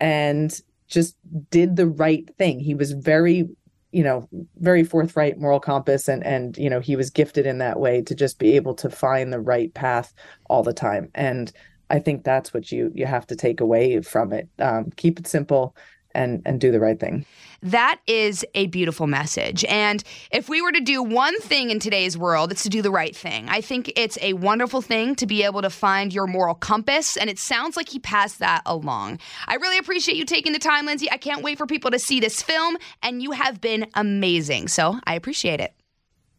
and 0.00 0.58
just 0.86 1.16
did 1.50 1.74
the 1.74 1.88
right 1.88 2.30
thing. 2.38 2.60
He 2.60 2.74
was 2.74 2.92
very, 2.92 3.48
you 3.90 4.04
know, 4.04 4.28
very 4.58 4.84
forthright 4.84 5.36
moral 5.36 5.60
compass 5.60 6.08
and 6.08 6.24
and 6.24 6.56
you 6.56 6.70
know, 6.70 6.80
he 6.80 6.94
was 6.94 7.10
gifted 7.10 7.44
in 7.44 7.58
that 7.58 7.80
way 7.80 8.02
to 8.02 8.14
just 8.14 8.38
be 8.38 8.54
able 8.54 8.74
to 8.74 8.88
find 8.88 9.32
the 9.32 9.40
right 9.40 9.74
path 9.74 10.14
all 10.48 10.62
the 10.62 10.72
time. 10.72 11.10
And 11.14 11.52
I 11.90 11.98
think 11.98 12.22
that's 12.22 12.54
what 12.54 12.70
you 12.70 12.92
you 12.94 13.06
have 13.06 13.26
to 13.26 13.36
take 13.36 13.60
away 13.60 14.00
from 14.00 14.32
it. 14.32 14.48
Um, 14.60 14.90
keep 14.96 15.18
it 15.18 15.26
simple 15.26 15.74
and 16.14 16.42
and 16.44 16.60
do 16.60 16.70
the 16.70 16.80
right 16.80 16.98
thing. 16.98 17.24
That 17.62 18.00
is 18.08 18.44
a 18.56 18.66
beautiful 18.66 19.06
message. 19.06 19.64
And 19.66 20.02
if 20.32 20.48
we 20.48 20.60
were 20.60 20.72
to 20.72 20.80
do 20.80 21.00
one 21.00 21.38
thing 21.40 21.70
in 21.70 21.78
today's 21.78 22.18
world, 22.18 22.50
it's 22.50 22.64
to 22.64 22.68
do 22.68 22.82
the 22.82 22.90
right 22.90 23.14
thing. 23.14 23.48
I 23.48 23.60
think 23.60 23.92
it's 23.94 24.18
a 24.20 24.32
wonderful 24.32 24.82
thing 24.82 25.14
to 25.16 25.26
be 25.26 25.44
able 25.44 25.62
to 25.62 25.70
find 25.70 26.12
your 26.12 26.26
moral 26.26 26.56
compass 26.56 27.16
and 27.16 27.30
it 27.30 27.38
sounds 27.38 27.76
like 27.76 27.88
he 27.88 28.00
passed 28.00 28.40
that 28.40 28.62
along. 28.66 29.20
I 29.46 29.54
really 29.56 29.78
appreciate 29.78 30.16
you 30.16 30.24
taking 30.24 30.52
the 30.52 30.58
time, 30.58 30.86
Lindsay. 30.86 31.10
I 31.10 31.18
can't 31.18 31.42
wait 31.42 31.56
for 31.56 31.66
people 31.66 31.92
to 31.92 32.00
see 32.00 32.18
this 32.18 32.42
film 32.42 32.76
and 33.00 33.22
you 33.22 33.30
have 33.30 33.60
been 33.60 33.86
amazing. 33.94 34.66
So, 34.68 34.98
I 35.06 35.14
appreciate 35.14 35.60
it. 35.60 35.72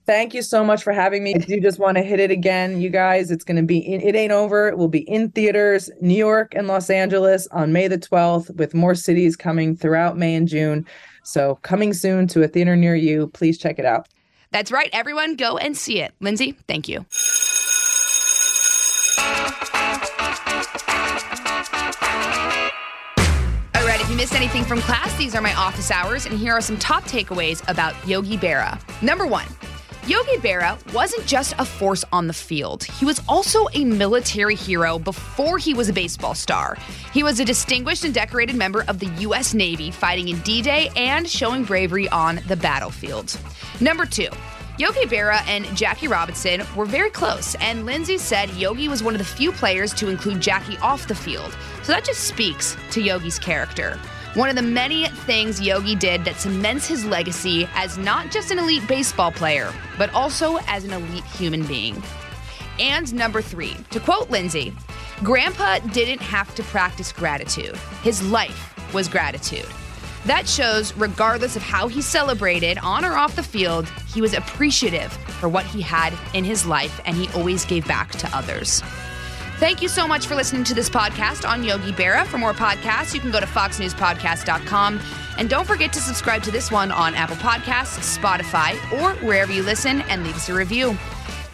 Thank 0.06 0.34
you 0.34 0.42
so 0.42 0.66
much 0.66 0.84
for 0.84 0.92
having 0.92 1.24
me. 1.24 1.34
I 1.36 1.38
do 1.38 1.62
just 1.62 1.80
want 1.80 1.96
to 1.96 2.04
hit 2.04 2.20
it 2.20 2.30
again, 2.30 2.82
you 2.82 2.90
guys. 2.90 3.32
It's 3.32 3.46
going 3.46 3.56
to 3.56 3.64
be 3.64 3.78
in, 3.78 4.02
It 4.02 4.16
Ain't 4.16 4.34
Over. 4.34 4.68
It 4.68 4.78
will 4.78 4.90
be 4.90 5.08
in 5.10 5.32
theaters, 5.32 5.90
New 6.02 6.16
York 6.16 6.54
and 6.56 6.68
Los 6.68 6.90
Angeles 6.90 7.48
on 7.52 7.72
May 7.72 7.88
the 7.88 7.98
12th, 7.98 8.54
with 8.58 8.74
more 8.74 8.96
cities 8.96 9.38
coming 9.38 9.78
throughout 9.78 10.18
May 10.18 10.36
and 10.36 10.46
June. 10.48 10.86
So, 11.24 11.56
coming 11.62 11.94
soon 11.94 12.28
to 12.28 12.44
a 12.44 12.50
theater 12.50 12.76
near 12.76 12.96
you. 12.96 13.28
Please 13.28 13.58
check 13.58 13.80
it 13.80 13.86
out. 13.86 14.10
That's 14.52 14.74
right. 14.74 14.90
Everyone, 14.92 15.38
go 15.38 15.58
and 15.58 15.76
see 15.76 16.02
it. 16.02 16.14
Lindsay, 16.20 16.58
thank 16.68 16.90
you. 16.90 17.06
All 23.76 23.88
right, 23.88 24.02
if 24.02 24.10
you 24.10 24.18
missed 24.18 24.36
anything 24.36 24.66
from 24.66 24.82
class, 24.82 25.16
these 25.18 25.34
are 25.34 25.42
my 25.42 25.54
office 25.54 25.92
hours, 25.92 26.26
and 26.26 26.38
here 26.38 26.52
are 26.52 26.62
some 26.62 26.78
top 26.78 27.04
takeaways 27.04 27.68
about 27.70 27.96
Yogi 28.06 28.38
Berra. 28.38 28.78
Number 29.02 29.26
one, 29.26 29.48
Yogi 30.06 30.36
Berra 30.36 30.78
wasn't 30.94 31.26
just 31.26 31.54
a 31.60 31.64
force 31.64 32.04
on 32.12 32.28
the 32.28 32.34
field. 32.34 32.84
He 32.84 33.06
was 33.06 33.22
also 33.30 33.68
a 33.74 33.86
military 33.86 34.54
hero 34.54 35.00
before 35.00 35.58
he 35.58 35.74
was 35.74 35.88
a 35.88 35.94
baseball 35.94 36.36
star. 36.36 36.78
He 37.14 37.24
was 37.24 37.40
a 37.40 37.46
distinguished 37.46 38.04
and 38.04 38.14
decorated 38.14 38.58
member 38.58 38.84
of 38.90 39.00
the 39.00 39.06
U.S. 39.22 39.54
Navy, 39.54 39.92
fighting 39.92 40.28
in 40.28 40.42
D 40.42 40.62
Day 40.62 40.90
and 40.98 41.26
showing 41.26 41.64
bravery 41.64 42.10
on 42.10 42.42
the 42.50 42.58
battlefield. 42.58 43.40
Number 43.80 44.06
two, 44.06 44.28
Yogi 44.78 45.06
Berra 45.06 45.42
and 45.48 45.66
Jackie 45.74 46.10
Robinson 46.10 46.64
were 46.76 46.86
very 46.86 47.10
close, 47.10 47.56
and 47.62 47.86
Lindsay 47.86 48.18
said 48.18 48.50
Yogi 48.56 48.90
was 48.90 49.04
one 49.04 49.14
of 49.14 49.20
the 49.20 49.26
few 49.26 49.54
players 49.54 49.94
to 49.94 50.10
include 50.10 50.42
Jackie 50.42 50.78
off 50.80 51.08
the 51.08 51.16
field. 51.16 51.56
So 51.84 51.94
that 51.94 52.04
just 52.04 52.26
speaks 52.26 52.76
to 52.92 53.02
Yogi's 53.02 53.40
character. 53.40 53.98
One 54.36 54.50
of 54.50 54.56
the 54.56 54.64
many 54.64 55.06
things 55.06 55.62
Yogi 55.62 55.94
did 55.94 56.26
that 56.26 56.38
cements 56.38 56.88
his 56.88 57.06
legacy 57.06 57.70
as 57.76 58.00
not 58.00 58.32
just 58.32 58.50
an 58.50 58.58
elite 58.58 58.88
baseball 58.88 59.32
player, 59.32 59.72
but 59.96 60.12
also 60.16 60.58
as 60.66 60.84
an 60.84 60.92
elite 60.92 61.24
human 61.26 61.64
being. 61.68 62.02
And 62.80 63.14
number 63.14 63.44
three, 63.44 63.76
to 63.92 64.00
quote 64.00 64.32
Lindsay, 64.32 64.74
Grandpa 65.24 65.78
didn't 65.92 66.22
have 66.22 66.56
to 66.56 66.64
practice 66.64 67.12
gratitude. 67.12 67.76
His 68.02 68.24
life 68.24 68.74
was 68.92 69.08
gratitude. 69.08 69.68
That 70.26 70.48
shows, 70.48 70.98
regardless 70.98 71.56
of 71.56 71.62
how 71.62 71.88
he 71.88 72.02
celebrated 72.02 72.80
on 72.80 73.06
or 73.06 73.14
off 73.14 73.36
the 73.36 73.44
field, 73.44 73.88
he 74.12 74.20
was 74.20 74.34
appreciative 74.34 75.14
for 75.14 75.48
what 75.48 75.66
he 75.68 75.80
had 75.80 76.12
in 76.34 76.44
his 76.44 76.66
life 76.66 77.00
and 77.06 77.16
he 77.16 77.30
always 77.36 77.66
gave 77.66 77.88
back 77.88 78.10
to 78.14 78.36
others. 78.36 78.82
Thank 79.60 79.82
you 79.82 79.88
so 79.88 80.08
much 80.08 80.28
for 80.28 80.36
listening 80.36 80.64
to 80.66 80.74
this 80.74 80.90
podcast 80.90 81.48
on 81.48 81.64
Yogi 81.64 81.94
Berra. 81.94 82.26
For 82.26 82.38
more 82.38 82.54
podcasts, 82.54 83.14
you 83.14 83.22
can 83.22 83.32
go 83.32 83.40
to 83.40 83.46
foxnewspodcast.com. 83.46 85.00
And 85.38 85.50
don't 85.50 85.66
forget 85.66 85.94
to 85.94 86.00
subscribe 86.00 86.44
to 86.44 86.52
this 86.52 86.70
one 86.70 86.92
on 86.92 87.16
Apple 87.16 87.38
Podcasts, 87.38 88.18
Spotify, 88.18 88.74
or 89.02 89.14
wherever 89.26 89.52
you 89.52 89.64
listen 89.64 90.02
and 90.02 90.24
leave 90.24 90.36
us 90.36 90.50
a 90.50 90.54
review. 90.54 90.98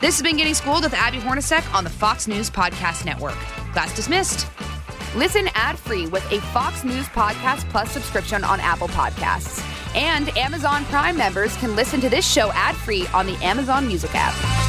This 0.02 0.16
has 0.16 0.22
been 0.22 0.38
Getting 0.38 0.54
Schooled 0.54 0.84
with 0.84 0.94
Abby 0.94 1.18
Hornacek 1.18 1.74
on 1.74 1.84
the 1.84 1.90
Fox 1.90 2.28
News 2.28 2.50
Podcast 2.50 3.06
Network. 3.06 3.36
Class 3.74 3.96
dismissed. 3.96 4.48
Listen 5.16 5.50
ad-free 5.54 6.08
with 6.08 6.30
a 6.32 6.40
Fox 6.40 6.84
News 6.84 7.06
Podcast 7.08 7.70
Plus 7.70 7.92
subscription 7.92 8.44
on 8.44 8.60
Apple 8.60 8.88
Podcasts. 8.90 9.64
And 9.96 10.36
Amazon 10.38 10.86
Prime 10.86 11.18
members 11.18 11.56
can 11.58 11.76
listen 11.76 12.00
to 12.02 12.10
this 12.10 12.30
show 12.30 12.52
ad-free 12.52 13.08
on 13.14 13.28
the 13.28 13.36
Amazon 13.44 13.88
Music 13.88 14.12
app. 14.14 14.69